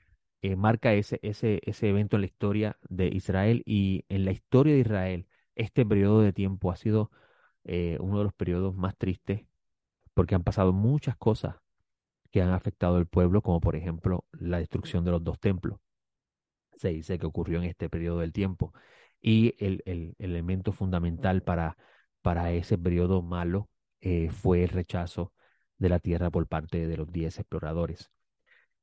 marca 0.56 0.94
ese, 0.94 1.18
ese, 1.22 1.60
ese 1.64 1.88
evento 1.88 2.16
en 2.16 2.22
la 2.22 2.26
historia 2.26 2.78
de 2.88 3.08
Israel 3.08 3.62
y 3.66 4.04
en 4.08 4.24
la 4.24 4.32
historia 4.32 4.74
de 4.74 4.80
Israel, 4.80 5.26
este 5.54 5.86
periodo 5.86 6.20
de 6.22 6.32
tiempo 6.32 6.70
ha 6.70 6.76
sido 6.76 7.10
uno 7.64 8.18
de 8.18 8.24
los 8.24 8.34
periodos 8.34 8.74
más 8.76 8.96
tristes 8.96 9.46
porque 10.14 10.34
han 10.34 10.44
pasado 10.44 10.72
muchas 10.72 11.16
cosas 11.16 11.56
que 12.30 12.42
han 12.42 12.50
afectado 12.50 12.96
al 12.96 13.06
pueblo, 13.06 13.42
como 13.42 13.60
por 13.60 13.76
ejemplo 13.76 14.24
la 14.32 14.58
destrucción 14.58 15.04
de 15.04 15.12
los 15.12 15.22
dos 15.22 15.38
templos. 15.38 15.78
Se 16.76 16.88
dice 16.88 17.18
que 17.18 17.26
ocurrió 17.26 17.58
en 17.58 17.64
este 17.64 17.88
periodo 17.88 18.18
del 18.20 18.32
tiempo. 18.32 18.72
Y 19.20 19.54
el, 19.64 19.82
elemento 20.18 20.72
fundamental 20.72 21.42
para, 21.42 21.76
para 22.22 22.52
ese 22.52 22.76
periodo 22.76 23.22
malo 23.22 23.70
eh, 24.00 24.30
fue 24.30 24.64
el 24.64 24.70
rechazo 24.70 25.32
de 25.78 25.88
la 25.88 26.00
tierra 26.00 26.30
por 26.30 26.46
parte 26.48 26.86
de 26.86 26.96
los 26.96 27.10
diez 27.12 27.38
exploradores. 27.38 28.10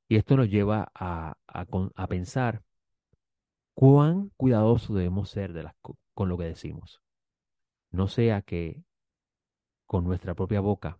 Y 0.07 0.15
esto 0.15 0.37
nos 0.37 0.49
lleva 0.49 0.91
a, 0.95 1.35
a, 1.47 2.07
pensar 2.07 2.63
cuán 3.81 4.29
cuidadosos 4.37 4.95
debemos 4.95 5.31
ser 5.31 5.53
de 5.53 5.63
las, 5.63 5.73
con 6.13 6.29
lo 6.29 6.37
que 6.37 6.43
decimos. 6.43 7.01
No 7.89 8.07
sea 8.07 8.43
que 8.43 8.83
con 9.87 10.03
nuestra 10.03 10.35
propia 10.35 10.59
boca 10.59 10.99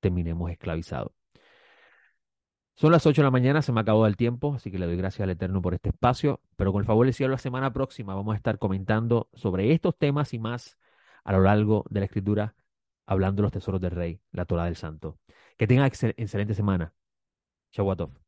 terminemos 0.00 0.50
esclavizados. 0.50 1.12
Son 2.74 2.92
las 2.92 3.06
8 3.06 3.22
de 3.22 3.24
la 3.24 3.30
mañana, 3.30 3.62
se 3.62 3.72
me 3.72 3.80
acabó 3.80 4.06
el 4.06 4.18
tiempo, 4.18 4.56
así 4.56 4.70
que 4.70 4.78
le 4.78 4.84
doy 4.84 4.98
gracias 4.98 5.22
al 5.22 5.30
Eterno 5.30 5.62
por 5.62 5.72
este 5.72 5.88
espacio, 5.88 6.42
pero 6.56 6.70
con 6.70 6.80
el 6.80 6.86
favor 6.86 7.06
del 7.06 7.14
cielo, 7.14 7.32
la 7.32 7.38
semana 7.38 7.72
próxima 7.72 8.14
vamos 8.14 8.34
a 8.34 8.36
estar 8.36 8.58
comentando 8.58 9.30
sobre 9.32 9.72
estos 9.72 9.96
temas 9.96 10.34
y 10.34 10.38
más 10.38 10.76
a 11.24 11.32
lo 11.32 11.40
largo 11.40 11.86
de 11.88 12.00
la 12.00 12.04
Escritura, 12.04 12.54
hablando 13.06 13.40
de 13.40 13.44
los 13.44 13.52
tesoros 13.52 13.80
del 13.80 13.92
Rey, 13.92 14.20
la 14.32 14.44
Torah 14.44 14.66
del 14.66 14.76
Santo. 14.76 15.18
Que 15.56 15.66
tengan 15.66 15.86
excelente 15.86 16.52
semana. 16.52 16.92
Shavuatov. 17.72 18.25